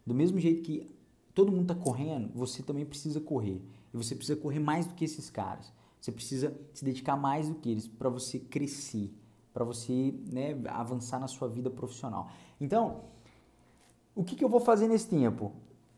Do 0.04 0.12
mesmo 0.12 0.36
jeito 0.40 0.62
que 0.62 0.84
todo 1.32 1.52
mundo 1.52 1.72
está 1.72 1.76
correndo, 1.76 2.28
você 2.34 2.60
também 2.60 2.84
precisa 2.84 3.20
correr. 3.20 3.62
E 3.94 3.96
você 3.96 4.16
precisa 4.16 4.36
correr 4.36 4.58
mais 4.58 4.84
do 4.84 4.94
que 4.94 5.04
esses 5.04 5.30
caras. 5.30 5.72
Você 6.00 6.10
precisa 6.10 6.52
se 6.74 6.84
dedicar 6.84 7.16
mais 7.16 7.48
do 7.48 7.54
que 7.54 7.70
eles 7.70 7.86
para 7.86 8.08
você 8.08 8.40
crescer, 8.40 9.14
para 9.54 9.64
você 9.64 10.12
né, 10.32 10.60
avançar 10.66 11.20
na 11.20 11.28
sua 11.28 11.46
vida 11.46 11.70
profissional. 11.70 12.30
Então, 12.60 13.02
o 14.12 14.24
que, 14.24 14.34
que 14.34 14.42
eu 14.42 14.48
vou 14.48 14.58
fazer 14.58 14.88
nesse 14.88 15.08
tempo? 15.08 15.52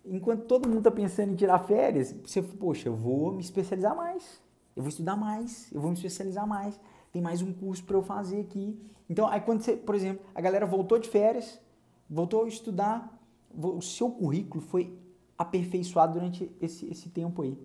Enquanto 0.05 0.45
todo 0.45 0.69
mundo 0.69 0.79
está 0.79 0.91
pensando 0.91 1.33
em 1.33 1.37
tirar 1.37 1.61
férias, 1.61 2.15
você, 2.23 2.43
poxa, 2.43 2.91
eu 2.91 2.95
vou 2.95 3.33
me 3.33 3.41
especializar 3.41 3.97
mais, 3.97 4.43
eu 4.77 4.83
vou 4.83 4.91
estudar 4.91 5.17
mais, 5.17 5.73
eu 5.73 5.81
vou 5.81 5.91
me 5.91 5.97
especializar 5.97 6.47
mais, 6.47 6.79
tem 7.13 7.23
mais 7.23 7.43
um 7.43 7.53
curso 7.53 7.85
para 7.85 7.97
eu 7.97 8.03
fazer 8.03 8.41
aqui. 8.41 8.79
Então, 9.09 9.27
aí 9.27 9.41
quando 9.41 9.63
você, 9.63 9.77
por 9.77 9.95
exemplo, 9.95 10.25
a 10.35 10.41
galera 10.41 10.67
voltou 10.67 10.99
de 10.99 11.09
férias, 11.09 11.61
voltou 12.09 12.45
a 12.45 12.49
estudar, 12.49 13.19
o 13.55 13.81
seu 13.81 14.11
currículo 14.11 14.63
foi 14.63 14.99
aperfeiçoado 15.37 16.15
durante 16.15 16.51
esse, 16.61 16.87
esse 16.91 17.09
tempo 17.09 17.43
aí. 17.43 17.59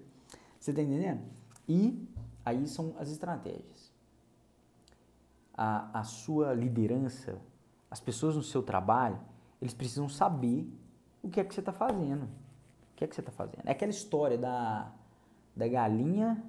Você 0.59 0.71
está 0.71 0.81
entendendo? 0.81 1.21
E 1.67 2.07
aí 2.45 2.67
são 2.67 2.93
as 2.97 3.09
estratégias. 3.09 3.91
A, 5.53 5.99
a 5.99 6.03
sua 6.03 6.53
liderança, 6.53 7.39
as 7.89 7.99
pessoas 7.99 8.35
no 8.35 8.43
seu 8.43 8.63
trabalho, 8.63 9.19
eles 9.61 9.73
precisam 9.73 10.07
saber 10.07 10.67
o 11.21 11.29
que 11.29 11.39
é 11.39 11.43
que 11.43 11.53
você 11.53 11.61
está 11.61 11.73
fazendo. 11.73 12.23
O 12.23 12.95
que 12.95 13.03
é 13.03 13.07
que 13.07 13.15
você 13.15 13.21
está 13.21 13.31
fazendo? 13.31 13.61
É 13.65 13.71
aquela 13.71 13.91
história 13.91 14.37
da, 14.37 14.91
da 15.55 15.67
galinha 15.67 16.43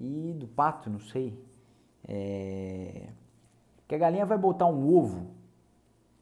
e 0.00 0.34
do 0.34 0.46
pato, 0.46 0.88
não 0.88 1.00
sei. 1.00 1.38
É, 2.06 3.08
que 3.86 3.94
a 3.94 3.98
galinha 3.98 4.26
vai 4.26 4.38
botar 4.38 4.66
um 4.66 4.94
ovo, 4.94 5.26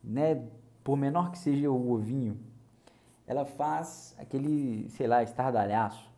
né? 0.02 0.47
Por 0.85 0.97
menor 0.97 1.33
que 1.33 1.38
seja 1.38 1.71
o 1.71 1.90
ovinho, 1.90 2.38
ela 3.26 3.45
faz 3.45 4.14
aquele, 4.18 4.88
sei 4.90 5.06
lá, 5.06 5.23
estardalhaço. 5.23 6.09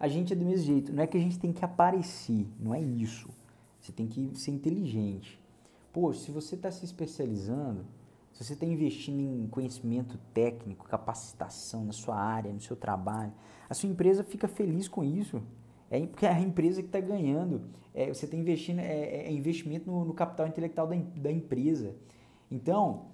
A 0.00 0.08
gente 0.08 0.32
é 0.32 0.36
do 0.36 0.44
mesmo 0.44 0.64
jeito. 0.64 0.92
Não 0.92 1.02
é 1.02 1.06
que 1.06 1.16
a 1.16 1.20
gente 1.20 1.38
tem 1.38 1.52
que 1.52 1.64
aparecer, 1.64 2.48
não 2.58 2.74
é 2.74 2.80
isso. 2.80 3.28
Você 3.78 3.92
tem 3.92 4.06
que 4.06 4.34
ser 4.34 4.50
inteligente. 4.50 5.38
Pô, 5.92 6.12
se 6.14 6.30
você 6.30 6.54
está 6.54 6.70
se 6.70 6.84
especializando, 6.84 7.84
se 8.32 8.42
você 8.42 8.54
está 8.54 8.64
investindo 8.64 9.20
em 9.20 9.46
conhecimento 9.48 10.18
técnico, 10.32 10.88
capacitação 10.88 11.84
na 11.84 11.92
sua 11.92 12.16
área, 12.16 12.52
no 12.52 12.60
seu 12.60 12.74
trabalho, 12.74 13.32
a 13.68 13.74
sua 13.74 13.88
empresa 13.88 14.24
fica 14.24 14.48
feliz 14.48 14.88
com 14.88 15.04
isso. 15.04 15.42
É 15.92 16.24
é 16.24 16.28
a 16.28 16.40
empresa 16.40 16.80
que 16.80 16.88
está 16.88 17.00
ganhando. 17.00 17.64
É, 17.92 18.08
você 18.08 18.24
está 18.24 18.34
investindo, 18.34 18.78
é, 18.78 18.84
é, 18.84 19.26
é 19.26 19.32
investimento 19.32 19.90
no, 19.90 20.06
no, 20.06 20.14
capital 20.14 20.46
intelectual 20.46 20.86
da, 20.86 20.96
da 20.96 21.30
empresa. 21.30 21.94
Então, 22.50 23.08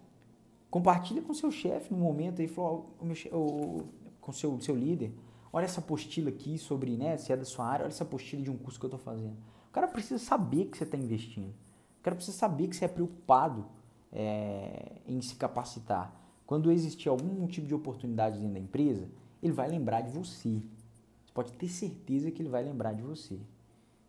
compartilha 0.71 1.21
com 1.21 1.35
seu 1.35 1.51
chefe 1.51 1.93
no 1.93 1.99
momento 1.99 2.41
o, 2.41 3.37
o, 3.37 3.89
com 4.21 4.31
seu, 4.31 4.61
seu 4.61 4.77
líder. 4.77 5.13
Olha 5.53 5.65
essa 5.65 5.81
apostila 5.81 6.29
aqui 6.29 6.57
sobre, 6.57 6.97
né, 6.97 7.17
se 7.17 7.33
é 7.33 7.37
da 7.37 7.45
sua 7.45 7.67
área, 7.67 7.85
olha 7.85 7.91
essa 7.91 8.05
apostila 8.05 8.43
de 8.43 8.51
um 8.51 8.57
curso 8.57 8.79
que 8.79 8.87
eu 8.87 8.89
estou 8.89 9.01
fazendo. 9.01 9.37
O 9.69 9.73
cara 9.73 9.89
precisa 9.89 10.19
saber 10.19 10.67
que 10.67 10.79
você 10.79 10.85
está 10.85 10.97
investindo. 10.97 11.49
O 11.99 12.03
cara 12.03 12.15
precisa 12.15 12.37
saber 12.37 12.69
que 12.69 12.77
você 12.77 12.85
é 12.85 12.89
preocupado 12.89 13.67
é, 14.13 15.01
em 15.05 15.21
se 15.21 15.35
capacitar. 15.35 16.15
Quando 16.47 16.71
existir 16.71 17.09
algum 17.09 17.45
tipo 17.49 17.67
de 17.67 17.75
oportunidade 17.75 18.39
dentro 18.39 18.55
da 18.55 18.61
empresa, 18.61 19.09
ele 19.43 19.53
vai 19.53 19.69
lembrar 19.69 20.03
de 20.03 20.11
você. 20.11 20.63
Pode 21.39 21.53
ter 21.53 21.69
certeza 21.69 22.33
que 22.33 22.43
ele 22.43 22.49
vai 22.49 22.65
lembrar 22.65 22.93
de 22.95 23.01
você. 23.01 23.39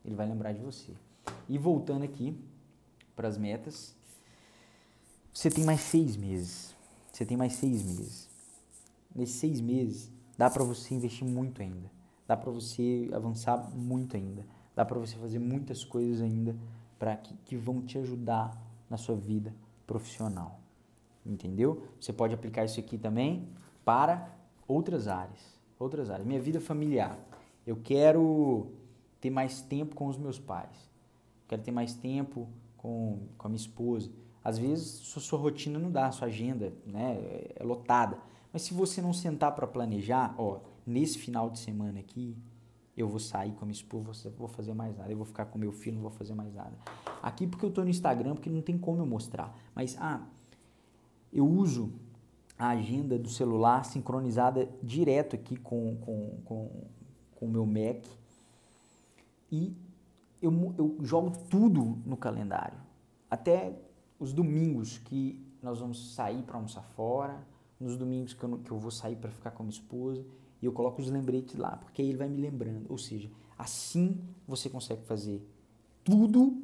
Ele 0.04 0.16
vai 0.16 0.28
lembrar 0.28 0.52
de 0.52 0.62
você. 0.62 0.94
E 1.48 1.60
voltando 1.60 2.04
aqui 2.04 2.36
para 3.16 3.28
as 3.28 3.38
metas, 3.38 3.96
você 5.32 5.48
tem 5.52 5.64
mais 5.64 5.80
seis 5.80 6.18
meses. 6.18 6.76
Você 7.14 7.24
tem 7.28 7.38
mais 7.38 7.54
seis 7.54 7.84
meses. 7.84 8.28
Nesses 9.16 9.36
seis 9.36 9.62
meses, 9.62 10.12
dá 10.40 10.50
para 10.50 10.64
você 10.64 10.96
investir 10.96 11.24
muito 11.24 11.62
ainda. 11.62 11.92
Dá 12.28 12.36
para 12.36 12.50
você 12.50 13.08
avançar 13.14 13.58
muito 13.76 14.18
ainda. 14.18 14.44
Dá 14.76 14.84
para 14.84 14.98
você 14.98 15.16
fazer 15.16 15.38
muitas 15.38 15.84
coisas 15.84 16.22
ainda 16.22 16.56
para 16.98 17.16
que, 17.16 17.36
que 17.46 17.56
vão 17.56 17.80
te 17.84 18.00
ajudar 18.00 18.60
na 18.90 18.98
sua 18.98 19.16
vida 19.16 19.54
profissional. 19.86 20.60
Entendeu? 21.24 21.84
Você 22.02 22.12
pode 22.12 22.34
aplicar 22.34 22.66
isso 22.66 22.80
aqui 22.80 22.98
também 22.98 23.48
para 23.86 24.36
outras 24.68 25.08
áreas. 25.08 25.59
Outras 25.80 26.10
áreas. 26.10 26.28
Minha 26.28 26.42
vida 26.42 26.60
familiar. 26.60 27.18
Eu 27.66 27.78
quero 27.78 28.68
ter 29.22 29.30
mais 29.30 29.62
tempo 29.62 29.96
com 29.96 30.08
os 30.08 30.18
meus 30.18 30.38
pais. 30.38 30.90
Quero 31.48 31.62
ter 31.62 31.72
mais 31.72 31.96
tempo 31.96 32.48
com, 32.78 33.20
com 33.38 33.48
a 33.48 33.50
minha 33.50 33.62
esposa. 33.62 34.12
Às 34.44 34.58
vezes 34.58 34.86
sua, 34.86 35.22
sua 35.22 35.40
rotina 35.40 35.80
não 35.80 35.90
dá, 35.90 36.12
sua 36.12 36.28
agenda 36.28 36.74
né, 36.86 37.18
é 37.56 37.64
lotada. 37.64 38.18
Mas 38.52 38.64
se 38.64 38.74
você 38.74 39.02
não 39.02 39.14
sentar 39.14 39.56
para 39.56 39.66
planejar, 39.66 40.36
ó, 40.38 40.60
nesse 40.86 41.18
final 41.18 41.50
de 41.50 41.60
semana 41.60 42.00
aqui, 42.00 42.36
eu 42.98 43.08
vou 43.08 43.20
sair 43.20 43.52
com 43.54 43.64
a 43.64 43.66
minha 43.66 43.74
esposa, 43.76 44.30
vou 44.38 44.48
fazer 44.48 44.74
mais 44.74 44.98
nada, 44.98 45.10
eu 45.10 45.18
vou 45.18 45.26
ficar 45.26 45.46
com 45.46 45.58
meu 45.58 45.72
filho, 45.72 45.96
não 45.96 46.02
vou 46.02 46.12
fazer 46.12 46.34
mais 46.34 46.54
nada. 46.54 46.74
Aqui 47.22 47.48
porque 47.48 47.64
eu 47.64 47.70
estou 47.70 47.84
no 47.84 47.90
Instagram, 47.90 48.36
porque 48.36 48.50
não 48.50 48.62
tem 48.62 48.78
como 48.78 49.02
eu 49.02 49.06
mostrar. 49.06 49.56
Mas, 49.74 49.96
ah, 50.00 50.22
eu 51.32 51.48
uso 51.48 51.94
a 52.60 52.70
agenda 52.70 53.18
do 53.18 53.30
celular 53.30 53.86
sincronizada 53.86 54.70
direto 54.84 55.36
aqui 55.36 55.56
com, 55.56 55.96
com, 55.98 56.42
com, 56.44 56.70
com 57.36 57.46
o 57.46 57.50
meu 57.50 57.66
Mac 57.66 58.06
e 59.50 59.74
eu, 60.42 60.52
eu 60.78 60.98
jogo 61.02 61.32
tudo 61.50 61.98
no 62.06 62.18
calendário. 62.18 62.78
Até 63.32 63.80
os 64.20 64.34
domingos 64.34 64.98
que 64.98 65.42
nós 65.64 65.80
vamos 65.80 66.14
sair 66.14 66.44
para 66.44 66.56
almoçar 66.56 66.84
fora, 66.84 67.42
nos 67.80 67.96
domingos 67.96 68.34
que 68.34 68.44
eu, 68.44 68.58
que 68.60 68.72
eu 68.72 68.78
vou 68.78 68.92
sair 68.92 69.16
para 69.16 69.32
ficar 69.32 69.52
com 69.52 69.64
a 69.64 69.66
minha 69.66 69.74
esposa, 69.74 70.26
e 70.62 70.66
eu 70.66 70.74
coloco 70.74 71.02
os 71.02 71.10
lembretes 71.10 71.56
lá, 71.56 71.78
porque 71.78 72.02
aí 72.02 72.10
ele 72.10 72.18
vai 72.18 72.28
me 72.28 72.42
lembrando. 72.42 72.86
Ou 72.90 72.98
seja, 72.98 73.30
assim 73.58 74.20
você 74.46 74.70
consegue 74.70 75.04
fazer 75.06 75.42
tudo 76.04 76.62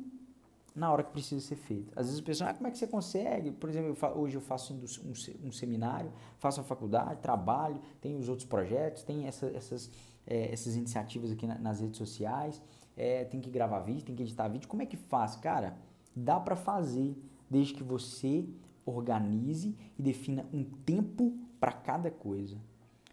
na 0.75 0.91
hora 0.91 1.03
que 1.03 1.11
precisa 1.11 1.39
ser 1.39 1.55
feito. 1.55 1.93
Às 1.95 2.07
vezes 2.07 2.21
a 2.21 2.23
pessoa, 2.23 2.49
ah, 2.49 2.53
como 2.53 2.67
é 2.67 2.71
que 2.71 2.77
você 2.77 2.85
consegue? 2.85 3.51
Por 3.51 3.69
exemplo, 3.69 3.95
eu 3.97 4.21
hoje 4.21 4.35
eu 4.35 4.41
faço 4.41 4.73
um, 4.73 5.47
um, 5.47 5.51
seminário, 5.51 6.11
faço 6.37 6.59
a 6.59 6.63
faculdade, 6.63 7.21
trabalho, 7.21 7.79
tem 8.01 8.17
os 8.17 8.27
outros 8.27 8.47
projetos, 8.47 9.01
tem 9.01 9.25
essa, 9.25 9.47
essas, 9.47 9.89
é, 10.27 10.51
essas 10.51 10.75
iniciativas 10.75 11.31
aqui 11.31 11.47
na, 11.47 11.57
nas 11.57 11.79
redes 11.79 11.97
sociais, 11.97 12.61
é, 12.97 13.23
tem 13.23 13.39
que 13.39 13.49
gravar 13.49 13.79
vídeo, 13.79 14.03
tem 14.03 14.15
que 14.15 14.23
editar 14.23 14.49
vídeo. 14.49 14.67
Como 14.67 14.81
é 14.81 14.85
que 14.85 14.97
faz? 14.97 15.37
Cara, 15.37 15.77
dá 16.13 16.39
para 16.39 16.57
fazer 16.57 17.15
desde 17.49 17.73
que 17.73 17.83
você 17.83 18.45
organize 18.85 19.75
e 19.97 20.03
defina 20.03 20.45
um 20.53 20.63
tempo 20.63 21.37
para 21.57 21.71
cada 21.71 22.11
coisa. 22.11 22.57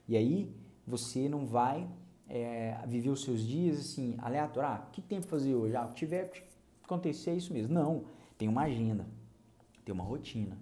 E 0.09 0.17
aí 0.17 0.53
você 0.85 1.29
não 1.29 1.47
vai 1.47 1.89
é, 2.29 2.77
viver 2.87 3.11
os 3.11 3.23
seus 3.23 3.41
dias 3.41 3.79
assim, 3.79 4.17
aleatório. 4.19 4.69
Ah, 4.69 4.89
que 4.93 5.01
tempo 5.01 5.27
fazer 5.27 5.55
hoje? 5.55 5.77
Ah, 5.77 5.87
tiver 5.95 6.31
acontecer 6.95 7.31
é 7.31 7.35
isso 7.35 7.53
mesmo. 7.53 7.73
Não, 7.73 8.05
tem 8.37 8.49
uma 8.49 8.63
agenda, 8.63 9.07
tem 9.85 9.93
uma 9.95 10.05
rotina. 10.05 10.59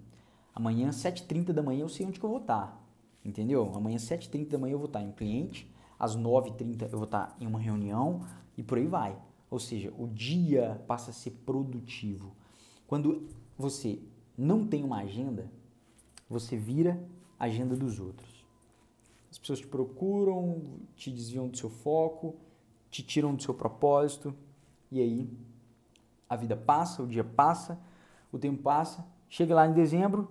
Amanhã, 0.53 0.89
7h30 0.89 1.53
da 1.53 1.63
manhã, 1.63 1.81
eu 1.81 1.89
sei 1.89 2.05
onde 2.05 2.19
que 2.19 2.25
eu 2.25 2.29
vou 2.29 2.39
estar. 2.39 2.81
Entendeu? 3.23 3.71
Amanhã, 3.75 3.97
7h30 3.97 4.49
da 4.49 4.57
manhã, 4.57 4.73
eu 4.73 4.79
vou 4.79 4.87
estar 4.87 5.01
em 5.01 5.09
um 5.09 5.11
cliente. 5.11 5.71
Às 5.97 6.17
9h30 6.17 6.83
eu 6.83 6.97
vou 6.97 7.03
estar 7.03 7.35
em 7.39 7.45
uma 7.45 7.59
reunião 7.59 8.25
e 8.57 8.63
por 8.63 8.77
aí 8.77 8.87
vai. 8.87 9.17
Ou 9.49 9.59
seja, 9.59 9.93
o 9.97 10.07
dia 10.07 10.81
passa 10.87 11.11
a 11.11 11.13
ser 11.13 11.31
produtivo. 11.45 12.35
Quando 12.87 13.27
você 13.57 13.99
não 14.37 14.65
tem 14.65 14.83
uma 14.83 14.97
agenda, 14.97 15.51
você 16.27 16.57
vira 16.57 17.01
a 17.37 17.45
agenda 17.45 17.75
dos 17.75 17.99
outros. 17.99 18.45
As 19.29 19.37
pessoas 19.37 19.59
te 19.59 19.67
procuram, 19.67 20.61
te 20.95 21.11
desviam 21.11 21.47
do 21.47 21.57
seu 21.57 21.69
foco, 21.69 22.35
te 22.89 23.03
tiram 23.03 23.33
do 23.35 23.41
seu 23.41 23.53
propósito, 23.53 24.33
e 24.91 24.99
aí 24.99 25.29
a 26.31 26.35
vida 26.37 26.55
passa, 26.55 27.03
o 27.03 27.07
dia 27.07 27.25
passa, 27.25 27.77
o 28.31 28.39
tempo 28.39 28.63
passa, 28.63 29.05
chega 29.27 29.53
lá 29.53 29.67
em 29.67 29.73
dezembro, 29.73 30.21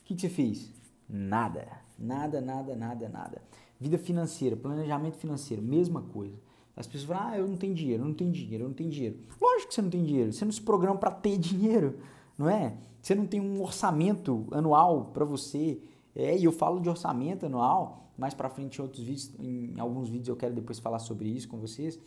o 0.00 0.04
que, 0.06 0.14
que 0.14 0.22
você 0.22 0.30
fez? 0.30 0.72
Nada, 1.06 1.68
nada, 1.98 2.40
nada, 2.40 2.74
nada, 2.74 3.08
nada. 3.10 3.42
Vida 3.78 3.98
financeira, 3.98 4.56
planejamento 4.56 5.18
financeiro, 5.18 5.62
mesma 5.62 6.00
coisa. 6.00 6.34
As 6.74 6.86
pessoas 6.86 7.04
falam, 7.04 7.34
ah, 7.34 7.38
eu 7.38 7.46
não 7.46 7.58
tenho 7.58 7.74
dinheiro, 7.74 8.02
eu 8.02 8.06
não 8.06 8.14
tenho 8.14 8.32
dinheiro, 8.32 8.64
eu 8.64 8.68
não 8.68 8.74
tenho 8.74 8.88
dinheiro. 8.88 9.18
Lógico 9.38 9.68
que 9.68 9.74
você 9.74 9.82
não 9.82 9.90
tem 9.90 10.02
dinheiro, 10.02 10.32
você 10.32 10.46
não 10.46 10.52
se 10.52 10.62
programa 10.62 10.96
para 10.96 11.10
ter 11.10 11.36
dinheiro, 11.36 11.98
não 12.38 12.48
é? 12.48 12.78
Você 13.02 13.14
não 13.14 13.26
tem 13.26 13.38
um 13.38 13.60
orçamento 13.60 14.46
anual 14.52 15.10
para 15.12 15.26
você. 15.26 15.78
É, 16.16 16.38
e 16.38 16.42
eu 16.42 16.52
falo 16.52 16.80
de 16.80 16.88
orçamento 16.88 17.44
anual, 17.44 18.10
mais 18.16 18.32
para 18.32 18.48
frente 18.48 18.78
em 18.78 18.82
outros 18.82 19.04
vídeos, 19.04 19.30
em 19.38 19.78
alguns 19.78 20.08
vídeos 20.08 20.28
eu 20.28 20.36
quero 20.36 20.54
depois 20.54 20.78
falar 20.78 21.00
sobre 21.00 21.28
isso 21.28 21.48
com 21.48 21.58
vocês. 21.58 22.00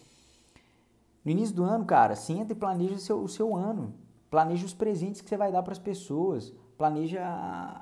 No 1.24 1.32
início 1.32 1.56
do 1.56 1.64
ano, 1.64 1.86
cara, 1.86 2.16
senta 2.16 2.54
e 2.54 2.56
planeja 2.56 2.96
o 2.96 3.00
seu, 3.00 3.24
o 3.24 3.28
seu 3.28 3.56
ano. 3.56 3.94
Planeja 4.30 4.66
os 4.66 4.74
presentes 4.74 5.22
que 5.22 5.30
você 5.30 5.38
vai 5.38 5.52
dar 5.52 5.64
para 5.64 5.72
as 5.72 5.80
pessoas. 5.80 6.54
Planeja 6.78 7.24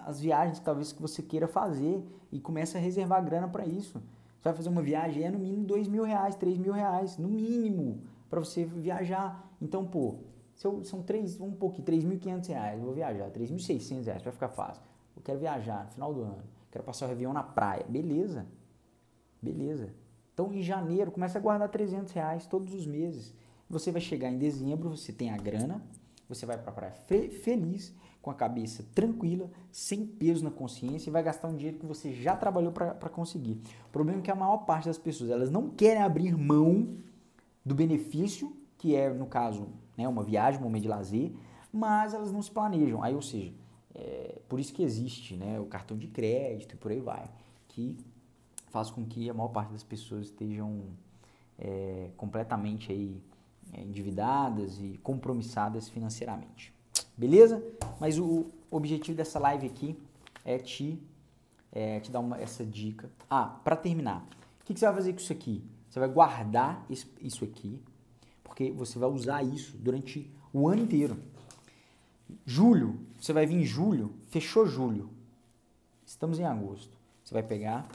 as 0.05 0.19
viagens 0.19 0.59
talvez 0.59 0.91
que 0.91 1.01
você 1.01 1.21
queira 1.21 1.47
fazer 1.47 2.05
e 2.31 2.39
começa 2.39 2.77
a 2.77 2.81
reservar 2.81 3.23
grana 3.23 3.47
para 3.47 3.65
isso. 3.65 3.99
Você 4.39 4.49
vai 4.49 4.53
fazer 4.53 4.69
uma 4.69 4.81
viagem, 4.81 5.23
é 5.23 5.29
no 5.29 5.39
mínimo 5.39 5.65
dois 5.65 5.87
mil 5.87 6.03
reais, 6.03 6.35
três 6.35 6.57
mil 6.57 6.73
reais, 6.73 7.17
no 7.17 7.27
mínimo, 7.27 8.01
para 8.29 8.39
você 8.39 8.65
viajar. 8.65 9.47
Então, 9.61 9.85
pô, 9.85 10.15
são 10.55 11.01
três, 11.03 11.39
um 11.39 11.51
pouquinho, 11.51 11.85
três 11.85 12.03
mil 12.03 12.17
quinhentos 12.17 12.49
reais, 12.49 12.79
eu 12.79 12.85
vou 12.85 12.93
viajar, 12.93 13.29
três 13.29 13.51
mil 13.51 13.59
seiscentos 13.59 14.07
reais, 14.07 14.23
vai 14.23 14.33
ficar 14.33 14.49
fácil. 14.49 14.81
Eu 15.15 15.21
quero 15.21 15.39
viajar 15.39 15.85
no 15.85 15.91
final 15.91 16.13
do 16.13 16.21
ano 16.21 16.43
quero 16.71 16.83
passar 16.83 17.05
o 17.05 17.09
Réveillon 17.09 17.33
na 17.33 17.43
praia. 17.43 17.85
Beleza, 17.87 18.47
beleza. 19.41 19.93
Então, 20.41 20.51
em 20.51 20.63
janeiro, 20.63 21.11
começa 21.11 21.37
a 21.37 21.41
guardar 21.41 21.69
300 21.69 22.11
reais 22.13 22.47
todos 22.47 22.73
os 22.73 22.87
meses. 22.87 23.31
Você 23.69 23.91
vai 23.91 24.01
chegar 24.01 24.27
em 24.27 24.39
dezembro, 24.39 24.89
você 24.89 25.13
tem 25.13 25.29
a 25.29 25.37
grana, 25.37 25.83
você 26.27 26.47
vai 26.47 26.57
para 26.57 26.71
a 26.71 26.73
praia 26.73 26.93
fe 26.93 27.29
feliz, 27.29 27.93
com 28.23 28.31
a 28.31 28.33
cabeça 28.33 28.83
tranquila, 28.95 29.51
sem 29.71 30.03
peso 30.03 30.43
na 30.43 30.49
consciência 30.49 31.11
e 31.11 31.13
vai 31.13 31.21
gastar 31.21 31.47
um 31.47 31.55
dinheiro 31.55 31.77
que 31.77 31.85
você 31.85 32.11
já 32.11 32.35
trabalhou 32.35 32.71
para 32.71 33.09
conseguir. 33.09 33.61
O 33.87 33.91
problema 33.91 34.17
é 34.17 34.21
que 34.23 34.31
a 34.31 34.35
maior 34.35 34.65
parte 34.65 34.85
das 34.85 34.97
pessoas 34.97 35.29
elas 35.29 35.51
não 35.51 35.69
querem 35.69 36.01
abrir 36.01 36.35
mão 36.35 36.97
do 37.63 37.75
benefício, 37.75 38.55
que 38.79 38.95
é, 38.95 39.13
no 39.13 39.27
caso, 39.27 39.67
né, 39.95 40.07
uma 40.07 40.23
viagem, 40.23 40.59
um 40.59 40.63
momento 40.63 40.83
de 40.83 40.89
lazer, 40.89 41.31
mas 41.71 42.15
elas 42.15 42.31
não 42.31 42.41
se 42.41 42.49
planejam. 42.49 43.03
Aí, 43.03 43.13
ou 43.13 43.21
seja, 43.21 43.53
é, 43.93 44.39
por 44.49 44.59
isso 44.59 44.73
que 44.73 44.81
existe 44.81 45.35
né, 45.35 45.59
o 45.59 45.65
cartão 45.65 45.95
de 45.95 46.07
crédito 46.07 46.73
e 46.73 46.77
por 46.77 46.91
aí 46.91 46.99
vai, 46.99 47.29
que 47.67 47.95
faz 48.71 48.89
com 48.89 49.05
que 49.05 49.29
a 49.29 49.33
maior 49.33 49.49
parte 49.49 49.71
das 49.71 49.83
pessoas 49.83 50.27
estejam 50.27 50.81
é, 51.59 52.09
completamente 52.17 52.91
aí, 52.91 53.21
é, 53.73 53.81
endividadas 53.81 54.79
e 54.79 54.99
compromissadas 55.03 55.89
financeiramente. 55.89 56.73
Beleza? 57.15 57.63
Mas 57.99 58.17
o 58.17 58.49
objetivo 58.71 59.15
dessa 59.15 59.37
live 59.37 59.67
aqui 59.67 59.97
é 60.43 60.57
te, 60.57 60.99
é, 61.71 61.99
te 61.99 62.09
dar 62.09 62.21
uma, 62.21 62.37
essa 62.37 62.65
dica. 62.65 63.11
Ah, 63.29 63.45
para 63.45 63.75
terminar, 63.75 64.25
o 64.61 64.65
que, 64.65 64.73
que, 64.73 64.79
você 64.79 64.85
vai 64.85 64.95
fazer 64.95 65.13
com 65.13 65.19
isso 65.19 65.33
aqui? 65.33 65.63
Você 65.89 65.99
vai 65.99 66.07
guardar 66.07 66.85
isso 66.89 67.43
aqui, 67.43 67.79
porque 68.43 68.71
você 68.71 68.97
vai 68.97 69.09
usar 69.09 69.43
isso 69.43 69.77
durante 69.77 70.31
o 70.53 70.67
ano 70.69 70.83
inteiro. 70.83 71.17
Julho, 72.45 72.97
você 73.19 73.33
vai 73.33 73.45
vir 73.45 73.57
em 73.57 73.65
julho, 73.65 74.15
fechou 74.29 74.65
julho. 74.65 75.09
Estamos 76.05 76.39
em 76.39 76.45
agosto. 76.45 76.97
Você 77.23 77.33
vai 77.33 77.43
pegar 77.43 77.87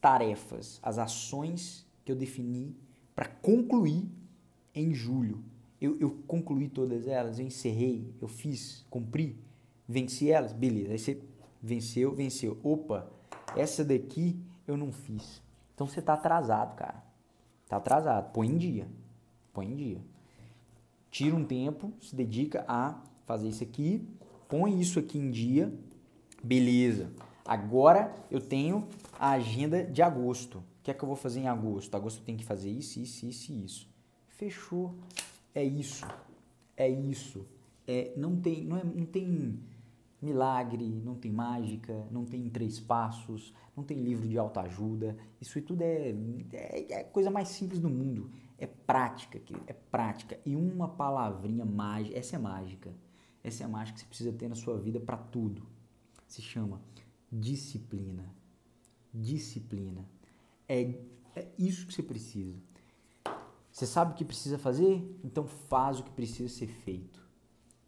tarefas, 0.00 0.78
as 0.82 0.98
ações 0.98 1.86
que 2.04 2.10
eu 2.10 2.16
defini 2.16 2.76
para 3.14 3.26
concluir 3.26 4.08
em 4.74 4.94
julho 4.94 5.44
eu, 5.80 5.96
eu 5.98 6.10
concluí 6.26 6.68
todas 6.68 7.08
elas, 7.08 7.38
eu 7.38 7.46
encerrei, 7.46 8.14
eu 8.20 8.28
fiz, 8.28 8.84
cumpri, 8.90 9.38
venci 9.88 10.30
elas, 10.30 10.52
beleza. 10.52 10.92
Aí 10.92 10.98
você 10.98 11.22
venceu, 11.62 12.14
venceu. 12.14 12.58
Opa, 12.62 13.10
essa 13.56 13.82
daqui 13.82 14.38
eu 14.66 14.76
não 14.76 14.92
fiz. 14.92 15.42
Então 15.74 15.86
você 15.86 16.02
tá 16.02 16.12
atrasado, 16.12 16.76
cara. 16.76 17.02
Tá 17.66 17.78
atrasado. 17.78 18.30
Põe 18.32 18.48
em 18.48 18.58
dia. 18.58 18.86
Põe 19.54 19.72
em 19.72 19.76
dia. 19.76 20.00
Tira 21.10 21.34
um 21.34 21.44
tempo, 21.44 21.92
se 21.98 22.14
dedica 22.14 22.64
a 22.68 23.00
fazer 23.24 23.48
isso 23.48 23.64
aqui, 23.64 24.06
põe 24.48 24.78
isso 24.78 24.98
aqui 24.98 25.18
em 25.18 25.30
dia. 25.30 25.72
Beleza. 26.42 27.10
Agora 27.44 28.14
eu 28.30 28.40
tenho 28.40 28.86
a 29.20 29.32
agenda 29.32 29.84
de 29.84 30.00
agosto. 30.00 30.60
O 30.60 30.82
que 30.82 30.90
é 30.90 30.94
que 30.94 31.04
eu 31.04 31.06
vou 31.06 31.14
fazer 31.14 31.40
em 31.40 31.46
agosto? 31.46 31.94
Agosto 31.94 32.20
eu 32.20 32.24
tenho 32.24 32.38
que 32.38 32.44
fazer 32.44 32.70
isso, 32.70 32.98
isso, 32.98 33.26
isso 33.26 33.52
e 33.52 33.64
isso. 33.66 33.88
Fechou. 34.28 34.94
É 35.54 35.62
isso. 35.62 36.06
É 36.74 36.88
isso. 36.88 37.46
É, 37.86 38.14
não, 38.16 38.40
tem, 38.40 38.64
não, 38.64 38.78
é, 38.78 38.82
não 38.82 39.04
tem 39.04 39.60
milagre, 40.22 40.88
não 41.04 41.16
tem 41.16 41.30
mágica, 41.30 42.06
não 42.10 42.24
tem 42.24 42.48
três 42.48 42.80
passos, 42.80 43.52
não 43.76 43.84
tem 43.84 43.98
livro 43.98 44.26
de 44.26 44.38
autoajuda. 44.38 45.14
Isso 45.38 45.60
tudo 45.60 45.82
é, 45.82 46.14
é, 46.54 46.86
é 46.92 47.00
a 47.02 47.04
coisa 47.04 47.30
mais 47.30 47.48
simples 47.48 47.78
do 47.78 47.90
mundo. 47.90 48.30
É 48.56 48.66
prática, 48.66 49.38
é 49.66 49.74
prática. 49.74 50.40
E 50.46 50.56
uma 50.56 50.88
palavrinha 50.88 51.66
mágica, 51.66 52.18
essa 52.18 52.36
é 52.36 52.38
mágica. 52.38 52.90
Essa 53.44 53.64
é 53.64 53.66
a 53.66 53.68
mágica 53.68 53.98
que 53.98 54.04
você 54.04 54.08
precisa 54.08 54.32
ter 54.32 54.48
na 54.48 54.54
sua 54.54 54.78
vida 54.78 54.98
para 54.98 55.18
tudo. 55.18 55.66
Se 56.26 56.40
chama 56.40 56.80
disciplina. 57.30 58.39
Disciplina. 59.12 60.08
É, 60.68 60.94
é 61.34 61.48
isso 61.58 61.86
que 61.86 61.94
você 61.94 62.02
precisa. 62.02 62.56
Você 63.72 63.86
sabe 63.86 64.12
o 64.12 64.14
que 64.14 64.24
precisa 64.24 64.58
fazer? 64.58 65.18
Então 65.24 65.46
faz 65.46 66.00
o 66.00 66.04
que 66.04 66.10
precisa 66.10 66.52
ser 66.52 66.66
feito. 66.66 67.20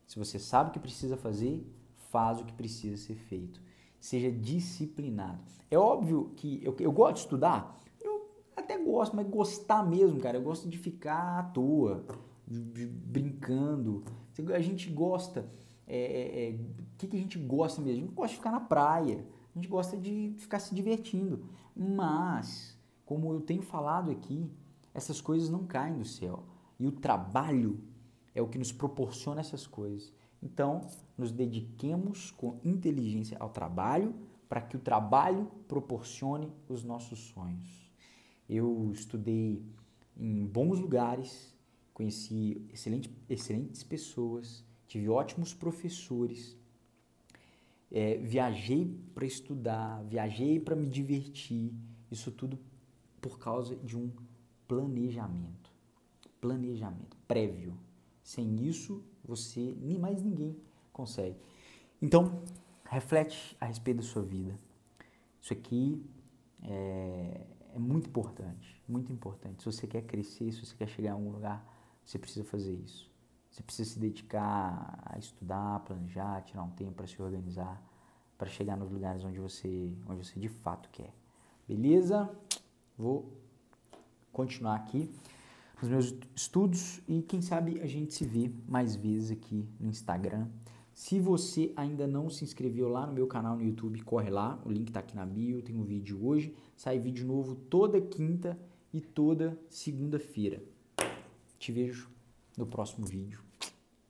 Se 0.07 0.19
você 0.19 0.39
sabe 0.39 0.71
o 0.71 0.73
que 0.73 0.79
precisa 0.79 1.17
fazer, 1.17 1.67
faz 2.11 2.41
o 2.41 2.45
que 2.45 2.53
precisa 2.53 2.97
ser 2.97 3.15
feito. 3.15 3.61
Seja 3.99 4.31
disciplinado. 4.31 5.41
É 5.71 5.79
óbvio 5.79 6.33
que 6.37 6.61
eu, 6.63 6.77
eu 6.79 6.93
gosto 6.93 7.15
de 7.15 7.21
estudar, 7.21 7.81
eu 8.01 8.31
até 8.55 8.77
gosto, 8.77 9.17
mas 9.17 9.27
gostar 9.27 9.83
mesmo, 9.83 10.21
cara, 10.21 10.37
eu 10.37 10.43
gosto 10.43 10.69
de 10.69 10.77
ficar 10.77 11.39
à 11.39 11.43
toa, 11.45 12.05
de, 12.47 12.63
de, 12.65 12.87
brincando. 12.87 14.05
A 14.55 14.61
gente 14.61 14.91
gosta. 14.91 15.41
O 15.41 15.45
é, 15.87 15.97
é, 15.97 16.51
é, 16.51 16.59
que, 16.99 17.07
que 17.07 17.17
a 17.17 17.21
gente 17.21 17.39
gosta 17.39 17.81
mesmo? 17.81 18.03
A 18.03 18.07
gente 18.07 18.15
gosta 18.15 18.31
de 18.31 18.37
ficar 18.37 18.51
na 18.51 18.61
praia, 18.61 19.25
a 19.55 19.59
gente 19.59 19.69
gosta 19.69 19.97
de 19.97 20.35
ficar 20.39 20.59
se 20.59 20.75
divertindo. 20.75 21.45
Mas, 21.77 22.79
como 23.05 23.33
eu 23.33 23.41
tenho 23.41 23.63
falado 23.63 24.11
aqui, 24.11 24.51
essas 24.95 25.21
coisas 25.21 25.51
não 25.51 25.67
caem 25.67 25.99
do 25.99 26.05
céu. 26.05 26.45
E 26.79 26.87
o 26.87 26.93
trabalho 26.93 27.79
é 28.35 28.41
o 28.41 28.49
que 28.49 28.59
nos 28.59 28.73
proporciona 28.73 29.41
essas 29.41 29.67
coisas. 29.67 30.13
Então, 30.43 30.87
nos 31.17 31.31
dediquemos 31.31 32.31
com 32.31 32.59
inteligência 32.65 33.37
ao 33.39 33.51
trabalho 33.51 34.15
para 34.49 34.61
que 34.61 34.77
o 34.77 34.81
trabalho 34.81 35.51
proporcione 35.69 36.53
os 36.69 36.83
nossos 36.83 37.19
sonhos. 37.21 37.91
Eu 38.49 38.91
estudei 38.93 39.65
em 40.17 40.45
bons 40.45 40.79
lugares, 40.79 41.55
conheci 41.95 42.67
excelente, 42.73 43.11
excelentes 43.29 43.83
pessoas, 43.83 44.65
tive 44.87 45.09
ótimos 45.09 45.55
professores, 45.55 46.57
é, 47.93 48.17
viajei 48.17 48.99
para 49.15 49.27
estudar, 49.27 50.03
viajei 50.05 50.59
para 50.59 50.75
me 50.75 50.87
divertir, 50.87 51.71
isso 52.11 52.33
tudo 52.33 52.59
por 53.21 53.39
causa 53.39 53.77
de 53.77 53.97
um 53.97 54.11
planejamento. 54.67 55.71
Planejamento 56.41 57.17
prévio. 57.29 57.77
Sem 58.23 58.65
isso, 58.65 59.05
você 59.23 59.77
nem 59.81 59.99
mais 59.99 60.23
ninguém 60.23 60.57
consegue. 60.93 61.37
Então, 62.01 62.43
reflete 62.85 63.57
a 63.61 63.67
respeito 63.67 63.99
da 63.99 64.03
sua 64.03 64.23
vida. 64.23 64.59
Isso 65.41 65.53
aqui 65.53 66.03
é, 66.63 67.47
é 67.75 67.79
muito 67.79 68.09
importante, 68.09 68.83
muito 68.89 69.13
importante. 69.13 69.63
Se 69.63 69.67
você 69.67 69.87
quer 69.87 70.03
crescer, 70.03 70.51
se 70.53 70.65
você 70.65 70.75
quer 70.75 70.89
chegar 70.89 71.11
em 71.11 71.13
algum 71.13 71.31
lugar, 71.31 71.63
você 72.05 72.19
precisa 72.19 72.45
fazer 72.45 72.73
isso. 72.73 73.12
Você 73.53 73.63
precisa 73.63 73.91
se 73.91 73.99
dedicar 73.99 74.99
a 75.05 75.19
estudar, 75.19 75.81
planejar, 75.81 76.41
tirar 76.41 76.63
um 76.63 76.71
tempo 76.71 76.93
para 76.93 77.07
se 77.07 77.21
organizar, 77.21 77.83
para 78.39 78.49
chegar 78.49 78.79
nos 78.79 78.91
lugares 78.91 79.23
onde 79.25 79.39
você, 79.39 79.93
onde 80.09 80.27
você 80.27 80.41
de 80.41 80.49
fato 80.49 80.89
quer. 80.91 81.15
Beleza? 81.69 82.31
Vou 82.97 83.31
continuar 84.33 84.77
aqui 84.77 85.13
nos 85.83 85.91
meus 85.91 86.15
estudos 86.35 87.03
e 87.07 87.21
quem 87.21 87.43
sabe 87.43 87.79
a 87.83 87.87
gente 87.87 88.15
se 88.15 88.25
vê 88.25 88.51
mais 88.67 88.97
vezes 88.97 89.31
aqui 89.31 89.69
no 89.79 89.91
Instagram. 89.91 90.49
Se 90.95 91.21
você 91.21 91.75
ainda 91.77 92.07
não 92.07 92.31
se 92.31 92.45
inscreveu 92.45 92.89
lá 92.89 93.07
no 93.07 93.13
meu 93.13 93.27
canal 93.27 93.57
no 93.57 93.63
YouTube, 93.63 94.01
corre 94.01 94.31
lá, 94.31 94.59
o 94.65 94.71
link 94.71 94.89
está 94.89 95.01
aqui 95.01 95.15
na 95.15 95.27
bio, 95.27 95.61
tem 95.61 95.77
um 95.77 95.85
vídeo 95.85 96.27
hoje, 96.27 96.57
sai 96.75 96.99
vídeo 96.99 97.27
novo 97.27 97.55
toda 97.55 98.01
quinta 98.01 98.59
e 98.95 99.01
toda 99.01 99.59
segunda-feira. 99.69 100.63
Te 101.59 101.71
vejo 101.71 102.11
no 102.57 102.67
próximo 102.67 103.07
vídeo. 103.07 103.41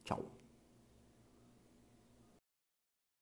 Tchau. 0.04 0.41